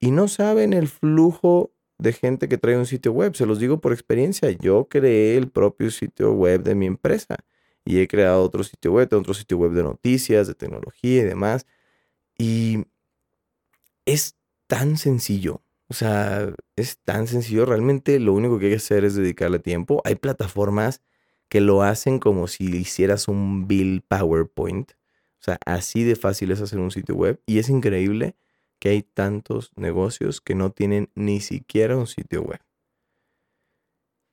Y 0.00 0.10
no 0.10 0.28
saben 0.28 0.72
el 0.72 0.88
flujo 0.88 1.72
de 1.98 2.12
gente 2.12 2.48
que 2.48 2.58
trae 2.58 2.76
un 2.76 2.86
sitio 2.86 3.12
web. 3.12 3.34
Se 3.34 3.46
los 3.46 3.58
digo 3.58 3.80
por 3.80 3.92
experiencia. 3.92 4.50
Yo 4.50 4.88
creé 4.88 5.36
el 5.36 5.50
propio 5.50 5.90
sitio 5.90 6.32
web 6.32 6.62
de 6.62 6.74
mi 6.74 6.86
empresa 6.86 7.36
y 7.84 8.00
he 8.00 8.08
creado 8.08 8.42
otro 8.42 8.64
sitio 8.64 8.92
web, 8.92 9.08
otro 9.12 9.34
sitio 9.34 9.58
web 9.58 9.72
de 9.72 9.82
noticias, 9.82 10.48
de 10.48 10.54
tecnología 10.54 11.22
y 11.22 11.24
demás. 11.24 11.66
Y 12.38 12.84
es 14.04 14.36
tan 14.66 14.96
sencillo. 14.96 15.62
O 15.88 15.94
sea, 15.94 16.52
es 16.74 16.98
tan 16.98 17.26
sencillo. 17.28 17.64
Realmente 17.64 18.18
lo 18.18 18.32
único 18.34 18.58
que 18.58 18.66
hay 18.66 18.70
que 18.72 18.76
hacer 18.78 19.04
es 19.04 19.14
dedicarle 19.14 19.58
tiempo. 19.58 20.02
Hay 20.04 20.16
plataformas 20.16 21.02
que 21.48 21.60
lo 21.60 21.82
hacen 21.82 22.18
como 22.18 22.48
si 22.48 22.64
hicieras 22.76 23.28
un 23.28 23.68
bill 23.68 24.02
PowerPoint. 24.06 24.92
O 25.40 25.44
sea, 25.46 25.58
así 25.64 26.02
de 26.02 26.16
fácil 26.16 26.50
es 26.50 26.60
hacer 26.60 26.80
un 26.80 26.90
sitio 26.90 27.14
web. 27.14 27.40
Y 27.46 27.58
es 27.58 27.68
increíble 27.68 28.34
que 28.78 28.90
hay 28.90 29.02
tantos 29.02 29.72
negocios 29.76 30.40
que 30.40 30.54
no 30.54 30.70
tienen 30.70 31.10
ni 31.14 31.40
siquiera 31.40 31.96
un 31.96 32.06
sitio 32.06 32.42
web. 32.42 32.60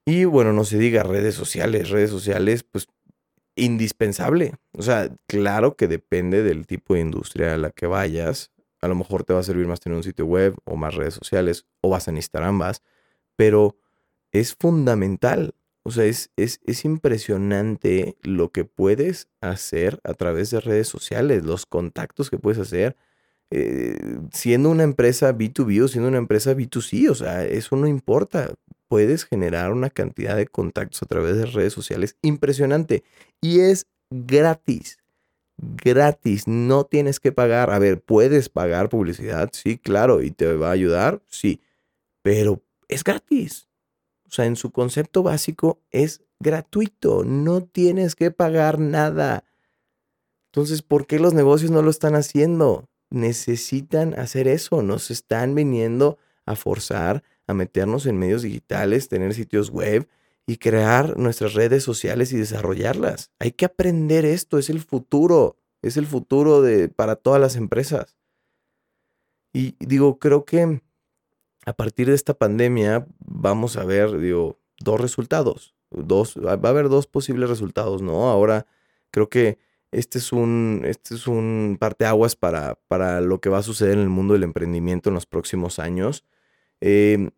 Y 0.05 0.25
bueno, 0.25 0.51
no 0.51 0.65
se 0.65 0.77
diga 0.77 1.03
redes 1.03 1.35
sociales. 1.35 1.89
Redes 1.89 2.09
sociales, 2.09 2.63
pues 2.63 2.87
indispensable. 3.55 4.55
O 4.73 4.81
sea, 4.81 5.15
claro 5.27 5.75
que 5.75 5.87
depende 5.87 6.43
del 6.43 6.67
tipo 6.67 6.95
de 6.95 7.01
industria 7.01 7.53
a 7.53 7.57
la 7.57 7.71
que 7.71 7.87
vayas. 7.87 8.51
A 8.81 8.87
lo 8.87 8.95
mejor 8.95 9.23
te 9.23 9.33
va 9.33 9.39
a 9.39 9.43
servir 9.43 9.67
más 9.67 9.79
tener 9.79 9.95
un 9.95 10.03
sitio 10.03 10.25
web 10.25 10.55
o 10.65 10.75
más 10.75 10.95
redes 10.95 11.13
sociales 11.13 11.65
o 11.81 11.89
vas 11.89 12.07
a 12.07 12.11
necesitar 12.11 12.43
ambas, 12.43 12.81
pero 13.35 13.77
es 14.31 14.55
fundamental. 14.55 15.55
O 15.83 15.91
sea, 15.91 16.05
es, 16.05 16.31
es, 16.37 16.59
es 16.65 16.85
impresionante 16.85 18.17
lo 18.23 18.51
que 18.51 18.65
puedes 18.65 19.29
hacer 19.41 19.99
a 20.03 20.13
través 20.13 20.49
de 20.49 20.61
redes 20.61 20.87
sociales, 20.87 21.43
los 21.43 21.65
contactos 21.65 22.29
que 22.29 22.39
puedes 22.39 22.59
hacer. 22.59 22.97
Eh, 23.51 24.17
siendo 24.31 24.69
una 24.69 24.83
empresa 24.83 25.31
B2B 25.31 25.83
o 25.83 25.87
siendo 25.87 26.09
una 26.09 26.17
empresa 26.17 26.53
B2C, 26.55 27.09
o 27.09 27.15
sea, 27.15 27.45
eso 27.45 27.75
no 27.75 27.87
importa 27.87 28.53
puedes 28.93 29.25
generar 29.25 29.71
una 29.71 29.89
cantidad 29.89 30.35
de 30.35 30.45
contactos 30.45 31.01
a 31.01 31.07
través 31.07 31.35
de 31.35 31.47
redes 31.47 31.73
sociales 31.73 32.15
impresionante. 32.21 33.03
Y 33.41 33.61
es 33.61 33.87
gratis. 34.11 34.99
Gratis. 35.57 36.47
No 36.47 36.83
tienes 36.83 37.19
que 37.19 37.31
pagar. 37.31 37.71
A 37.71 37.79
ver, 37.79 38.01
puedes 38.01 38.49
pagar 38.49 38.89
publicidad, 38.89 39.49
sí, 39.51 39.79
claro, 39.79 40.21
y 40.21 40.29
te 40.29 40.53
va 40.55 40.69
a 40.69 40.73
ayudar, 40.73 41.23
sí. 41.27 41.59
Pero 42.21 42.61
es 42.87 43.03
gratis. 43.03 43.67
O 44.27 44.31
sea, 44.31 44.45
en 44.45 44.55
su 44.57 44.69
concepto 44.69 45.23
básico 45.23 45.79
es 45.89 46.21
gratuito. 46.39 47.23
No 47.23 47.63
tienes 47.63 48.13
que 48.13 48.29
pagar 48.29 48.77
nada. 48.77 49.43
Entonces, 50.51 50.83
¿por 50.83 51.07
qué 51.07 51.17
los 51.17 51.33
negocios 51.33 51.71
no 51.71 51.81
lo 51.81 51.89
están 51.89 52.13
haciendo? 52.13 52.87
Necesitan 53.13 54.17
hacer 54.19 54.47
eso. 54.47 54.81
Nos 54.81 55.11
están 55.11 55.53
viniendo 55.53 56.17
a 56.47 56.55
forzar 56.55 57.23
a 57.45 57.53
meternos 57.53 58.07
en 58.07 58.17
medios 58.17 58.41
digitales, 58.41 59.07
tener 59.07 59.35
sitios 59.35 59.69
web 59.69 60.07
y 60.47 60.57
crear 60.57 61.15
nuestras 61.15 61.53
redes 61.53 61.83
sociales 61.83 62.33
y 62.33 62.37
desarrollarlas. 62.37 63.31
Hay 63.37 63.51
que 63.51 63.65
aprender 63.65 64.25
esto, 64.25 64.57
es 64.57 64.71
el 64.71 64.79
futuro, 64.79 65.57
es 65.83 65.95
el 65.95 66.07
futuro 66.07 66.63
de, 66.63 66.89
para 66.89 67.15
todas 67.15 67.39
las 67.39 67.55
empresas. 67.55 68.17
Y 69.53 69.75
digo, 69.77 70.17
creo 70.17 70.43
que 70.43 70.81
a 71.67 71.73
partir 71.73 72.07
de 72.07 72.15
esta 72.15 72.33
pandemia 72.33 73.05
vamos 73.19 73.77
a 73.77 73.85
ver, 73.85 74.17
digo, 74.17 74.57
dos 74.79 74.99
resultados. 74.99 75.75
Dos, 75.91 76.35
va 76.35 76.53
a 76.53 76.71
haber 76.71 76.89
dos 76.89 77.05
posibles 77.05 77.47
resultados, 77.47 78.01
¿no? 78.01 78.27
Ahora 78.27 78.65
creo 79.11 79.29
que 79.29 79.59
este 79.93 80.17
es 80.19 80.33
un, 80.33 80.81
este 80.85 81.15
es 81.15 81.27
un 81.27 81.77
parteaguas 81.79 82.35
para, 82.35 82.79
para 82.87 83.21
lo 83.21 83.39
que 83.39 83.49
va 83.49 83.59
a 83.59 83.63
suceder 83.63 83.93
en 83.95 84.01
el 84.01 84.09
mundo 84.09 84.33
del 84.33 84.43
emprendimiento 84.43 85.09
en 85.09 85.15
los 85.15 85.25
próximos 85.25 85.79
años. 85.79 86.25
Em, 86.81 87.31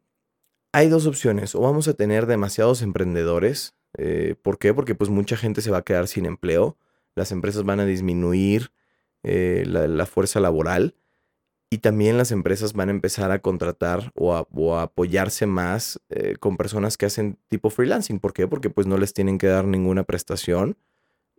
hay 0.73 0.89
dos 0.89 1.05
opciones, 1.07 1.55
o 1.55 1.61
vamos 1.61 1.87
a 1.87 1.93
tener 1.93 2.25
demasiados 2.25 2.81
emprendedores, 2.81 3.75
eh, 3.97 4.35
¿por 4.41 4.59
qué? 4.59 4.73
Porque 4.73 4.95
pues 4.95 5.09
mucha 5.09 5.37
gente 5.37 5.61
se 5.61 5.71
va 5.71 5.79
a 5.79 5.83
quedar 5.83 6.07
sin 6.07 6.25
empleo, 6.25 6.77
las 7.15 7.31
empresas 7.31 7.63
van 7.63 7.79
a 7.79 7.85
disminuir 7.85 8.71
eh, 9.23 9.63
la, 9.67 10.05
fuerza 10.05 10.39
laboral 10.39 10.95
y 11.69 11.79
también 11.79 12.17
las 12.17 12.31
empresas 12.31 12.73
van 12.73 12.89
a 12.89 12.91
empezar 12.91 13.31
a 13.31 13.39
contratar 13.39 14.11
o 14.15 14.35
a, 14.35 14.81
apoyarse 14.83 15.45
más 15.45 15.99
eh, 16.09 16.35
con 16.39 16.57
personas 16.57 16.97
que 16.97 17.05
hacen 17.05 17.37
tipo 17.47 17.69
freelancing, 17.69 18.19
¿por 18.19 18.33
qué? 18.33 18.47
Porque 18.47 18.69
pues 18.69 18.87
no 18.87 18.97
les 18.97 19.13
tienen 19.13 19.37
que 19.37 19.47
dar 19.47 19.65
ninguna 19.65 20.03
prestación 20.03 20.77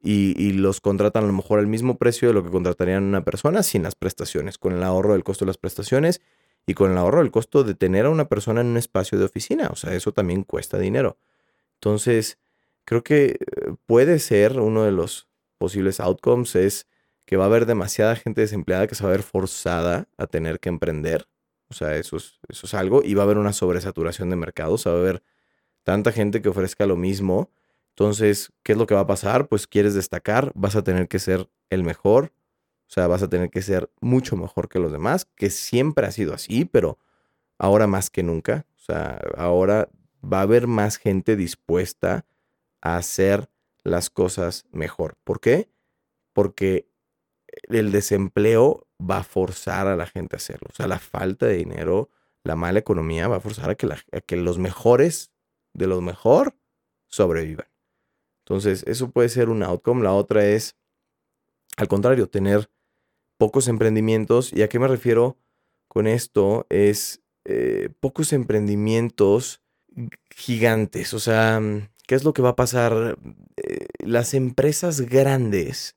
y, 0.07 0.35
y, 0.42 0.53
los 0.53 0.81
contratan 0.81 1.25
a 1.25 1.27
lo 1.27 1.33
mejor 1.33 1.59
al 1.59 1.66
mismo 1.66 1.99
precio 1.99 2.29
de 2.29 2.35
lo 2.35 2.45
que 2.45 2.51
contratarían 2.51 3.05
una 3.05 3.25
persona 3.25 3.62
sin 3.62 3.83
las 3.83 3.95
prestaciones, 3.95 4.57
con 4.57 4.73
el 4.73 4.83
ahorro 4.83 5.12
del 5.12 5.25
costo 5.25 5.45
de 5.45 5.49
las 5.51 5.59
prestaciones 5.59 6.21
y 6.66 6.75
con 6.75 6.90
el 6.90 6.99
ahorro 6.99 7.21
del 7.21 7.31
costo 7.31 7.64
de 7.64 7.75
tener 7.75 8.07
a 8.07 8.11
una 8.11 8.29
persona 8.29 8.61
en 8.61 8.69
un 8.69 8.77
espacio 8.77 9.19
de 9.19 9.25
oficina. 9.25 9.69
O 9.73 9.77
sea, 9.77 9.95
eso 9.95 10.12
también 10.12 10.42
cuesta 10.42 10.79
dinero. 10.79 11.16
Entonces, 11.75 12.38
creo 12.85 13.03
que 13.03 13.38
eh, 13.40 13.75
puede 13.87 14.19
ser 14.19 14.59
uno 14.61 14.85
de 14.85 14.92
los 14.92 15.29
posibles 15.59 16.01
outcomes 16.01 16.55
es 16.57 16.87
que 17.25 17.37
va 17.37 17.45
a 17.45 17.47
haber 17.47 17.66
demasiada 17.66 18.16
gente 18.16 18.40
desempleada 18.40 18.87
que 18.87 18.95
se 18.95 19.03
va 19.03 19.11
a 19.11 19.12
ver 19.12 19.23
forzada 19.23 20.09
a 20.16 20.27
tener 20.27 20.61
que 20.61 20.69
emprender. 20.69 21.29
O 21.69 21.75
sea, 21.75 21.97
eso 21.97 22.16
es, 22.16 22.38
eso 22.49 22.66
es 22.66 22.75
algo. 22.75 23.03
Y 23.05 23.14
va 23.14 23.23
a 23.23 23.25
haber 23.25 23.38
una 23.38 23.53
sobresaturación 23.53 24.31
de 24.31 24.37
mercados. 24.37 24.87
Va 24.87 24.92
a 24.92 24.95
haber 24.95 25.23
tanta 25.83 26.12
gente 26.12 26.40
que 26.40 26.49
ofrezca 26.49 26.87
lo 26.87 26.97
mismo. 26.97 27.51
Entonces, 27.98 28.52
¿qué 28.62 28.72
es 28.72 28.78
lo 28.78 28.87
que 28.87 28.94
va 28.94 29.00
a 29.00 29.06
pasar? 29.06 29.48
Pues 29.48 29.66
quieres 29.66 29.94
destacar, 29.94 30.52
vas 30.54 30.76
a 30.76 30.85
tener 30.85 31.09
que 31.09 31.18
ser 31.18 31.48
el 31.70 31.82
mejor, 31.82 32.35
o 32.88 32.92
sea, 32.92 33.06
vas 33.06 33.22
a 33.22 33.28
tener 33.30 33.48
que 33.48 33.62
ser 33.62 33.90
mucho 34.02 34.37
mejor 34.37 34.68
que 34.68 34.78
los 34.78 34.92
demás, 34.92 35.24
que 35.35 35.48
siempre 35.48 36.06
ha 36.06 36.11
sido 36.11 36.35
así, 36.35 36.66
pero 36.66 36.98
ahora 37.59 37.87
más 37.87 38.11
que 38.11 38.22
nunca. 38.22 38.66
O 38.76 38.78
sea, 38.80 39.18
ahora 39.38 39.88
va 40.22 40.40
a 40.40 40.42
haber 40.42 40.66
más 40.66 40.98
gente 40.98 41.37
dispuesta 41.37 42.26
a 42.82 42.98
hacer 42.98 43.48
las 43.82 44.11
cosas 44.11 44.66
mejor. 44.70 45.16
¿Por 45.24 45.40
qué? 45.40 45.70
Porque 46.35 46.90
el 47.62 47.92
desempleo 47.92 48.87
va 49.00 49.18
a 49.18 49.24
forzar 49.24 49.87
a 49.87 49.96
la 49.96 50.06
gente 50.06 50.37
a 50.37 50.38
hacerlo. 50.38 50.68
O 50.70 50.74
sea, 50.76 50.87
la 50.87 50.98
falta 50.98 51.46
de 51.46 51.56
dinero, 51.56 52.11
la 52.44 52.56
mala 52.56 52.78
economía 52.78 53.26
va 53.26 53.37
a 53.37 53.40
forzar 53.40 53.70
a 53.70 53.74
que, 53.74 53.87
a 53.87 54.20
que 54.20 54.37
los 54.37 54.59
mejores 54.59 55.32
de 55.72 55.87
los 55.87 56.02
mejor 56.02 56.59
sobrevivan. 57.06 57.66
Entonces, 58.46 58.85
eso 58.87 59.11
puede 59.11 59.28
ser 59.28 59.48
un 59.48 59.64
outcome. 59.64 60.04
La 60.04 60.12
otra 60.12 60.46
es, 60.46 60.76
al 61.76 61.88
contrario, 61.88 62.28
tener 62.28 62.70
pocos 63.38 63.66
emprendimientos. 63.66 64.52
¿Y 64.52 64.62
a 64.62 64.68
qué 64.68 64.78
me 64.78 64.87
refiero 64.87 65.37
con 65.88 66.06
esto? 66.06 66.64
Es 66.68 67.22
eh, 67.44 67.88
pocos 67.98 68.32
emprendimientos 68.32 69.62
gigantes. 70.30 71.12
O 71.12 71.18
sea, 71.18 71.61
¿qué 72.06 72.14
es 72.14 72.22
lo 72.22 72.32
que 72.32 72.42
va 72.42 72.50
a 72.50 72.56
pasar? 72.56 73.18
Eh, 73.56 73.87
las 73.98 74.32
empresas 74.32 75.00
grandes 75.00 75.96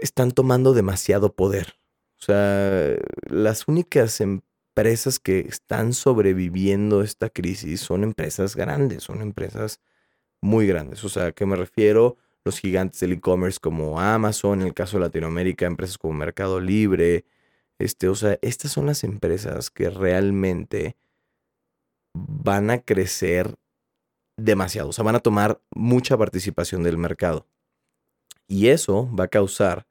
están 0.00 0.30
tomando 0.30 0.74
demasiado 0.74 1.34
poder. 1.34 1.74
O 2.20 2.22
sea, 2.22 2.94
las 3.28 3.66
únicas 3.66 4.20
empresas 4.20 5.18
que 5.18 5.40
están 5.40 5.92
sobreviviendo 5.92 7.02
esta 7.02 7.30
crisis 7.30 7.80
son 7.80 8.04
empresas 8.04 8.54
grandes, 8.54 9.02
son 9.02 9.22
empresas 9.22 9.80
muy 10.44 10.66
grandes. 10.66 11.02
O 11.04 11.08
sea, 11.08 11.26
¿a 11.26 11.32
qué 11.32 11.46
me 11.46 11.56
refiero? 11.56 12.16
los 12.44 12.58
gigantes 12.58 13.00
del 13.00 13.12
e-commerce 13.12 13.58
como 13.58 13.98
Amazon, 13.98 14.60
en 14.60 14.68
el 14.68 14.74
caso 14.74 14.98
de 14.98 15.04
Latinoamérica, 15.04 15.66
empresas 15.66 15.98
como 15.98 16.12
Mercado 16.12 16.60
Libre. 16.60 17.24
Este, 17.78 18.08
o 18.08 18.14
sea, 18.14 18.38
estas 18.42 18.70
son 18.70 18.86
las 18.86 19.02
empresas 19.02 19.70
que 19.70 19.90
realmente 19.90 20.96
van 22.12 22.70
a 22.70 22.82
crecer 22.82 23.56
demasiado, 24.36 24.90
o 24.90 24.92
sea, 24.92 25.04
van 25.04 25.16
a 25.16 25.20
tomar 25.20 25.60
mucha 25.74 26.16
participación 26.16 26.82
del 26.82 26.98
mercado. 26.98 27.46
Y 28.46 28.68
eso 28.68 29.10
va 29.18 29.24
a 29.24 29.28
causar 29.28 29.86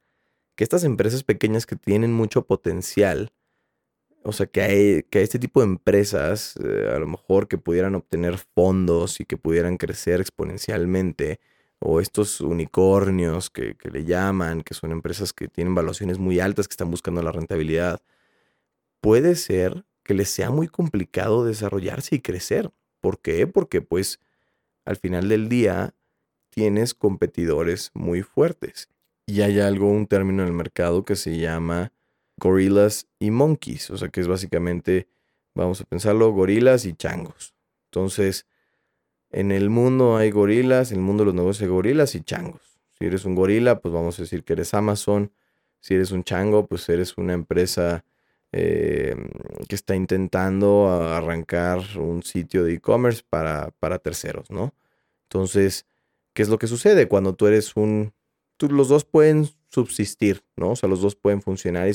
que 0.54 0.64
estas 0.64 0.84
empresas 0.84 1.24
pequeñas 1.24 1.66
que 1.66 1.76
tienen 1.76 2.12
mucho 2.12 2.46
potencial, 2.46 3.32
o 4.24 4.32
sea, 4.32 4.46
que, 4.46 4.62
hay, 4.62 5.02
que 5.04 5.22
este 5.22 5.38
tipo 5.38 5.60
de 5.60 5.66
empresas, 5.66 6.54
eh, 6.64 6.90
a 6.94 6.98
lo 6.98 7.06
mejor 7.06 7.46
que 7.48 7.58
pudieran 7.58 7.94
obtener 7.94 8.38
fondos 8.38 9.20
y 9.20 9.26
que 9.26 9.36
pudieran 9.36 9.76
crecer 9.76 10.20
exponencialmente, 10.20 11.40
o 11.78 12.00
estos 12.00 12.40
unicornios 12.40 13.50
que, 13.50 13.76
le 13.82 14.04
llaman, 14.04 14.62
que 14.62 14.72
son 14.74 14.92
empresas 14.92 15.34
que 15.34 15.48
tienen 15.48 15.74
valuaciones 15.74 16.18
muy 16.18 16.40
altas, 16.40 16.66
que 16.66 16.72
están 16.72 16.90
buscando 16.90 17.22
la 17.22 17.32
rentabilidad, 17.32 18.00
puede 19.00 19.36
ser 19.36 19.84
que 20.02 20.14
les 20.14 20.30
sea 20.30 20.50
muy 20.50 20.68
complicado 20.68 21.44
desarrollarse 21.44 22.16
y 22.16 22.20
crecer. 22.20 22.70
¿Por 23.00 23.20
qué? 23.20 23.46
Porque 23.46 23.82
pues 23.82 24.20
al 24.86 24.96
final 24.96 25.28
del 25.28 25.50
día 25.50 25.94
tienes 26.48 26.94
competidores 26.94 27.90
muy 27.94 28.22
fuertes. 28.22 28.88
Y 29.26 29.42
hay 29.42 29.60
algo, 29.60 29.90
un 29.90 30.06
término 30.06 30.42
en 30.42 30.48
el 30.48 30.54
mercado 30.54 31.04
que 31.04 31.16
se 31.16 31.38
llama 31.38 31.92
gorillas 32.36 33.06
y 33.18 33.30
monkeys, 33.30 33.90
o 33.90 33.96
sea 33.96 34.08
que 34.08 34.20
es 34.20 34.28
básicamente, 34.28 35.08
vamos 35.54 35.80
a 35.80 35.84
pensarlo, 35.84 36.32
gorilas 36.32 36.84
y 36.84 36.94
changos. 36.94 37.54
Entonces, 37.86 38.46
en 39.30 39.50
el 39.50 39.70
mundo 39.70 40.16
hay 40.16 40.30
gorilas, 40.30 40.92
en 40.92 40.98
el 40.98 41.04
mundo 41.04 41.22
de 41.22 41.26
los 41.26 41.34
negocios 41.34 41.62
hay 41.62 41.68
gorilas 41.68 42.14
y 42.14 42.22
changos. 42.22 42.74
Si 42.98 43.04
eres 43.04 43.24
un 43.24 43.34
gorila, 43.34 43.80
pues 43.80 43.92
vamos 43.92 44.18
a 44.18 44.22
decir 44.22 44.44
que 44.44 44.52
eres 44.52 44.74
Amazon. 44.74 45.32
Si 45.80 45.94
eres 45.94 46.12
un 46.12 46.24
chango, 46.24 46.66
pues 46.66 46.88
eres 46.88 47.18
una 47.18 47.32
empresa 47.32 48.04
eh, 48.52 49.16
que 49.68 49.74
está 49.74 49.96
intentando 49.96 50.88
arrancar 50.88 51.80
un 51.98 52.22
sitio 52.22 52.64
de 52.64 52.74
e-commerce 52.74 53.22
para, 53.28 53.72
para 53.80 53.98
terceros, 53.98 54.50
¿no? 54.50 54.72
Entonces, 55.24 55.86
¿qué 56.32 56.42
es 56.42 56.48
lo 56.48 56.58
que 56.58 56.68
sucede 56.68 57.08
cuando 57.08 57.34
tú 57.34 57.48
eres 57.48 57.76
un... 57.76 58.12
los 58.60 58.88
dos 58.88 59.04
pueden 59.04 59.48
subsistir, 59.74 60.42
¿no? 60.56 60.70
O 60.70 60.76
sea, 60.76 60.88
los 60.88 61.00
dos 61.00 61.16
pueden 61.16 61.42
funcionar 61.42 61.88
y, 61.88 61.94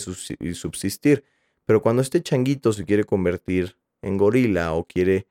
subsistir. 0.53 1.23
Pero 1.65 1.81
cuando 1.81 2.01
este 2.01 2.21
changuito 2.21 2.73
se 2.73 2.85
quiere 2.85 3.05
convertir 3.05 3.77
en 4.01 4.17
gorila 4.17 4.73
o 4.73 4.85
quiere 4.85 5.27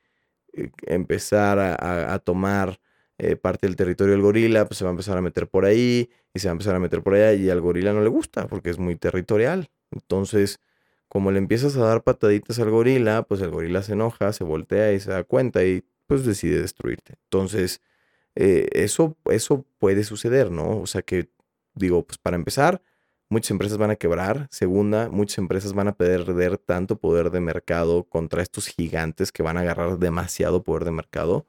eh, 0.53 0.71
empezar 0.87 1.59
a, 1.59 2.19
tomar 2.21 2.81
eh, 3.19 3.37
parte 3.37 3.67
del 3.67 3.77
territorio 3.77 4.13
del 4.13 4.23
gorila, 4.23 4.67
pues 4.67 4.79
se 4.79 4.85
va 4.85 4.91
a 4.91 4.93
empezar 4.93 5.19
a 5.19 5.21
meter 5.21 5.49
por 5.49 5.65
ahí 5.65 6.11
y 6.33 6.39
se 6.39 6.49
va 6.49 6.53
a 6.53 6.57
empezar 6.57 6.75
a 6.75 6.79
meter 6.79 7.03
por 7.03 7.15
allá 7.15 7.35
y 7.35 7.51
al 7.51 7.61
gorila 7.61 7.93
no 7.93 8.03
le 8.03 8.09
gusta 8.09 8.47
porque 8.49 8.71
es 8.71 8.79
muy 8.79 8.97
territorial. 8.97 9.71
Entonces, 9.91 10.61
como 11.09 11.31
le 11.33 11.39
empiezas 11.39 11.77
a 11.77 11.81
dar 11.81 12.03
pataditas 12.03 12.59
al 12.59 12.71
gorila, 12.71 13.23
pues 13.25 13.41
el 13.43 13.51
gorila 13.51 13.83
se 13.83 13.93
enoja, 13.93 14.33
se 14.33 14.45
voltea 14.45 14.93
y 14.93 15.01
se 15.01 15.11
da 15.11 15.25
cuenta 15.25 15.65
y 15.65 15.85
pues 16.07 16.25
decide 16.25 16.61
destruirte. 16.61 17.15
Entonces, 17.25 17.83
eh, 18.35 18.69
eso, 18.73 19.17
eso 19.31 19.67
puede 19.79 20.05
suceder, 20.05 20.51
¿no? 20.51 20.81
O 20.81 20.87
sea 20.87 21.03
que, 21.03 21.29
digo, 21.79 22.07
pues 22.07 22.19
para 22.19 22.37
empezar, 22.37 22.83
muchas 23.29 23.51
empresas 23.53 23.79
van 23.79 23.91
a 23.91 23.97
quebrar. 23.97 24.49
Segunda, 24.51 25.09
muchas 25.09 25.39
empresas 25.39 25.73
van 25.73 25.89
a 25.89 25.97
perder 25.97 26.59
tanto 26.59 26.99
poder 26.99 27.31
de 27.31 27.41
mercado 27.41 28.05
contra 28.05 28.43
estos 28.43 28.69
gigantes 28.69 29.33
que 29.33 29.43
van 29.43 29.57
a 29.57 29.61
agarrar 29.61 29.99
demasiado 29.99 30.63
poder 30.63 30.85
de 30.85 30.93
mercado. 30.93 31.47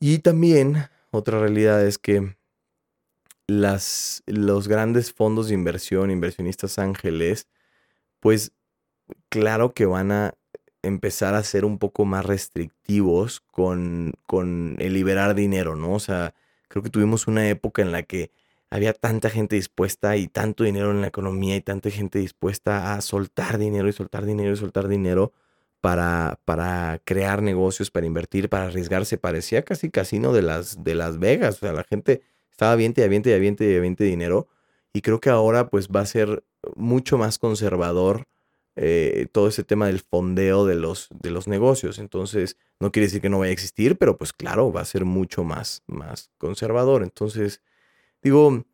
Y 0.00 0.18
también 0.18 0.88
otra 1.10 1.40
realidad 1.40 1.84
es 1.86 1.98
que 1.98 2.36
las, 3.46 4.22
los 4.26 4.68
grandes 4.68 5.12
fondos 5.12 5.48
de 5.48 5.54
inversión, 5.54 6.10
inversionistas 6.10 6.78
ángeles, 6.78 7.48
pues 8.20 8.52
claro 9.28 9.74
que 9.74 9.86
van 9.86 10.12
a 10.12 10.34
empezar 10.82 11.34
a 11.34 11.42
ser 11.42 11.64
un 11.64 11.78
poco 11.78 12.04
más 12.04 12.24
restrictivos 12.26 13.40
con, 13.40 14.14
con 14.26 14.76
el 14.78 14.94
liberar 14.94 15.34
dinero, 15.34 15.76
¿no? 15.76 15.94
O 15.94 16.00
sea, 16.00 16.34
creo 16.68 16.82
que 16.82 16.90
tuvimos 16.90 17.26
una 17.26 17.48
época 17.48 17.82
en 17.82 17.92
la 17.92 18.02
que 18.02 18.30
había 18.74 18.92
tanta 18.92 19.30
gente 19.30 19.54
dispuesta 19.54 20.16
y 20.16 20.26
tanto 20.26 20.64
dinero 20.64 20.90
en 20.90 21.00
la 21.00 21.06
economía 21.06 21.54
y 21.54 21.60
tanta 21.60 21.90
gente 21.90 22.18
dispuesta 22.18 22.94
a 22.94 23.00
soltar 23.02 23.56
dinero 23.56 23.88
y 23.88 23.92
soltar 23.92 24.26
dinero 24.26 24.52
y 24.52 24.56
soltar 24.56 24.88
dinero 24.88 25.32
para, 25.80 26.40
para 26.44 27.00
crear 27.04 27.40
negocios, 27.40 27.92
para 27.92 28.06
invertir, 28.06 28.48
para 28.48 28.66
arriesgarse. 28.66 29.16
Parecía 29.16 29.62
casi 29.62 29.90
casino 29.90 30.32
de 30.32 30.42
las, 30.42 30.82
de 30.82 30.96
Las 30.96 31.20
Vegas. 31.20 31.58
O 31.58 31.58
sea, 31.60 31.72
la 31.72 31.84
gente 31.84 32.22
estaba 32.50 32.74
viente 32.74 33.02
y 33.02 33.04
aviente 33.04 33.30
y 33.30 33.34
aviente 33.34 33.70
y 33.70 33.76
aviente 33.76 34.02
dinero. 34.02 34.48
Y 34.92 35.02
creo 35.02 35.20
que 35.20 35.30
ahora 35.30 35.68
pues 35.68 35.86
va 35.86 36.00
a 36.00 36.06
ser 36.06 36.42
mucho 36.74 37.16
más 37.16 37.38
conservador 37.38 38.26
eh, 38.74 39.28
todo 39.30 39.46
ese 39.46 39.62
tema 39.62 39.86
del 39.86 40.00
fondeo 40.00 40.66
de 40.66 40.74
los, 40.74 41.10
de 41.12 41.30
los 41.30 41.46
negocios. 41.46 42.00
Entonces, 42.00 42.56
no 42.80 42.90
quiere 42.90 43.06
decir 43.06 43.20
que 43.20 43.28
no 43.28 43.38
vaya 43.38 43.50
a 43.50 43.52
existir, 43.52 43.98
pero 43.98 44.18
pues 44.18 44.32
claro, 44.32 44.72
va 44.72 44.80
a 44.80 44.84
ser 44.84 45.04
mucho 45.04 45.44
más, 45.44 45.84
más 45.86 46.32
conservador. 46.38 47.04
Entonces, 47.04 47.62
digo, 48.24 48.64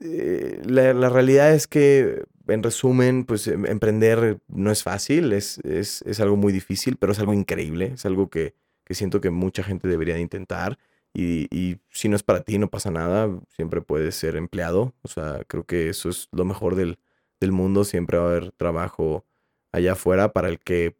eh, 0.00 0.60
la, 0.64 1.08
realidad 1.08 1.54
es 1.54 1.66
que, 1.68 2.24
en 2.48 2.62
resumen, 2.62 3.24
pues 3.24 3.46
em, 3.46 3.66
emprender 3.66 4.40
no 4.48 4.72
es 4.72 4.82
fácil, 4.82 5.32
es, 5.32 5.58
es, 5.58 6.02
es, 6.02 6.20
algo 6.20 6.36
muy 6.36 6.52
difícil, 6.52 6.96
pero 6.96 7.12
es 7.12 7.18
algo 7.20 7.34
increíble, 7.34 7.92
es 7.94 8.06
algo 8.06 8.30
que, 8.30 8.54
que 8.84 8.94
siento 8.94 9.20
que 9.20 9.30
mucha 9.30 9.62
gente 9.62 9.88
debería 9.88 10.14
de 10.14 10.20
intentar. 10.22 10.78
Y, 11.18 11.78
si 11.90 12.08
no 12.10 12.16
es 12.16 12.22
para 12.22 12.42
ti, 12.42 12.58
no 12.58 12.68
pasa 12.68 12.90
nada, 12.90 13.30
siempre 13.48 13.80
puedes 13.80 14.14
ser 14.16 14.36
empleado. 14.36 14.94
O 15.02 15.08
sea, 15.08 15.42
creo 15.48 15.64
que 15.64 15.88
eso 15.88 16.10
es 16.10 16.28
lo 16.30 16.44
mejor 16.44 16.74
del, 16.76 16.98
mundo, 17.40 17.84
siempre 17.84 18.18
va 18.18 18.24
a 18.24 18.28
haber 18.28 18.52
trabajo 18.52 19.24
allá 19.72 19.92
afuera 19.92 20.32
para 20.32 20.48
el 20.48 20.58
que 20.58 20.96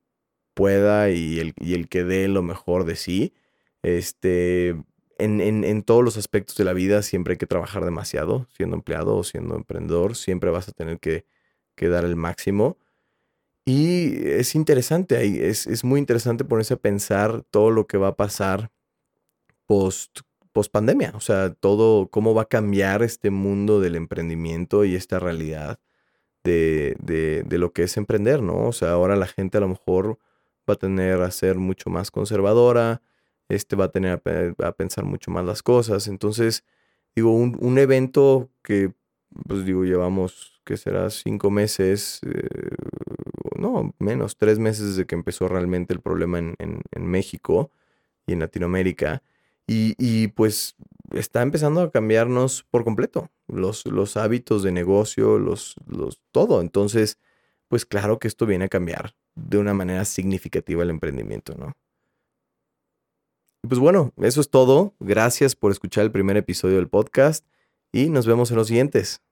pueda 0.55 1.11
y 1.11 1.41
el, 1.41 1.55
y 1.61 1.75
el 1.75 1.89
que 1.89 2.05
dé 2.05 2.29
lo 2.29 2.43
mejor 2.43 2.85
de 2.85 2.97
sí. 2.97 3.35
Este, 3.83 4.77
en, 5.19 5.41
en, 5.41 5.83
todos 5.83 6.05
los 6.05 6.17
aspectos 6.17 6.57
de 6.57 6.65
la 6.65 6.73
vida 6.73 7.03
siempre 7.03 7.33
hay 7.33 7.39
que 7.39 7.47
trabajar 7.47 7.85
demasiado, 7.85 8.47
siendo 8.57 8.77
empleado 8.77 9.17
o 9.17 9.25
siendo 9.25 9.57
emprendedor, 9.57 10.17
siempre 10.17 10.51
vas 10.51 10.69
a 10.69 10.73
tener 10.73 10.99
que, 10.99 11.27
que 11.75 11.89
dar 11.89 12.05
el 12.05 12.17
máximo. 12.17 12.79
Y 13.65 14.29
es 14.29 14.55
interesante, 14.55 15.49
es, 15.49 15.67
es 15.67 15.85
muy 15.85 15.99
interesante 15.99 16.45
ponerse 16.45 16.75
a 16.75 16.79
pensar 16.79 17.43
todo 17.51 17.71
lo 17.71 17.87
que 17.87 17.99
va 17.99 18.09
a 18.09 18.17
pasar 18.17 18.71
post, 19.67 20.21
post 20.53 20.73
pandemia. 20.73 21.13
O 21.15 21.21
sea, 21.21 21.53
todo, 21.53 22.09
cómo 22.09 22.35
va 22.35 22.43
a 22.43 22.49
cambiar 22.49 23.03
este 23.03 23.31
mundo 23.31 23.81
del 23.81 23.97
emprendimiento 23.97 24.85
y 24.85 24.95
esta 24.95 25.19
realidad 25.19 25.81
de, 26.45 26.97
de, 27.45 27.59
lo 27.59 27.73
que 27.73 27.83
es 27.85 27.97
emprender, 27.97 28.43
¿no? 28.43 28.69
O 28.69 28.73
sea, 28.73 28.93
ahora 28.93 29.17
la 29.17 29.27
gente 29.27 29.59
a 29.59 29.61
lo 29.61 29.69
mejor 29.69 30.19
va 30.69 30.75
a 30.75 30.77
tener 30.77 31.21
a 31.23 31.31
ser 31.31 31.57
mucho 31.57 31.91
más 31.91 32.11
conservadora, 32.11 33.03
este 33.49 33.77
va 33.77 33.87
a 33.87 33.93
tener 33.93 34.23
a, 34.59 34.73
pensar 34.73 35.05
mucho 35.05 35.31
más 35.31 35.45
las 35.45 35.63
cosas. 35.63 36.09
Entonces, 36.09 36.65
digo, 37.15 37.33
un, 37.33 37.57
un, 37.61 37.79
evento 37.79 38.51
que, 38.63 38.93
pues 39.47 39.65
digo, 39.65 39.85
llevamos, 39.85 40.61
que 40.65 40.77
será 40.77 41.11
cinco 41.11 41.51
meses, 41.51 42.21
eh, 42.27 42.49
no, 43.59 43.95
menos, 43.99 44.37
tres 44.37 44.59
meses 44.59 44.89
desde 44.89 45.07
que 45.07 45.15
empezó 45.15 45.49
realmente 45.49 45.95
el 45.95 46.01
problema 46.01 46.39
en, 46.39 46.55
en, 46.59 46.83
en 46.93 47.07
México 47.07 47.71
y 48.27 48.33
en 48.33 48.41
Latinoamérica. 48.41 49.23
Y, 49.69 50.29
pues 50.29 50.77
está 51.13 51.43
empezando 51.43 51.81
a 51.81 51.91
cambiarnos 51.91 52.65
por 52.71 52.85
completo 52.85 53.31
los, 53.49 53.85
los 53.87 54.17
hábitos 54.17 54.63
de 54.63 54.73
negocio, 54.73 55.39
los, 55.39 55.75
los, 55.87 56.21
todo. 56.31 56.61
Entonces, 56.61 57.19
pues 57.69 57.85
claro 57.85 58.19
que 58.19 58.29
esto 58.29 58.47
viene 58.47 58.67
a 58.67 58.69
cambiar 58.69 59.17
de 59.35 59.59
una 59.59 59.75
manera 59.75 60.05
significativa 60.05 60.83
el 60.85 60.91
emprendimiento, 60.91 61.55
¿no? 61.59 61.75
Pues 63.63 63.81
bueno, 63.81 64.13
eso 64.19 64.41
es 64.41 64.51
todo. 64.51 64.95
Gracias 65.01 65.57
por 65.57 65.73
escuchar 65.73 66.05
el 66.05 66.13
primer 66.13 66.37
episodio 66.37 66.77
del 66.77 66.89
podcast 66.89 67.45
y 67.93 68.11
nos 68.11 68.27
vemos 68.27 68.51
en 68.51 68.57
los 68.57 68.69
siguientes. 68.69 69.23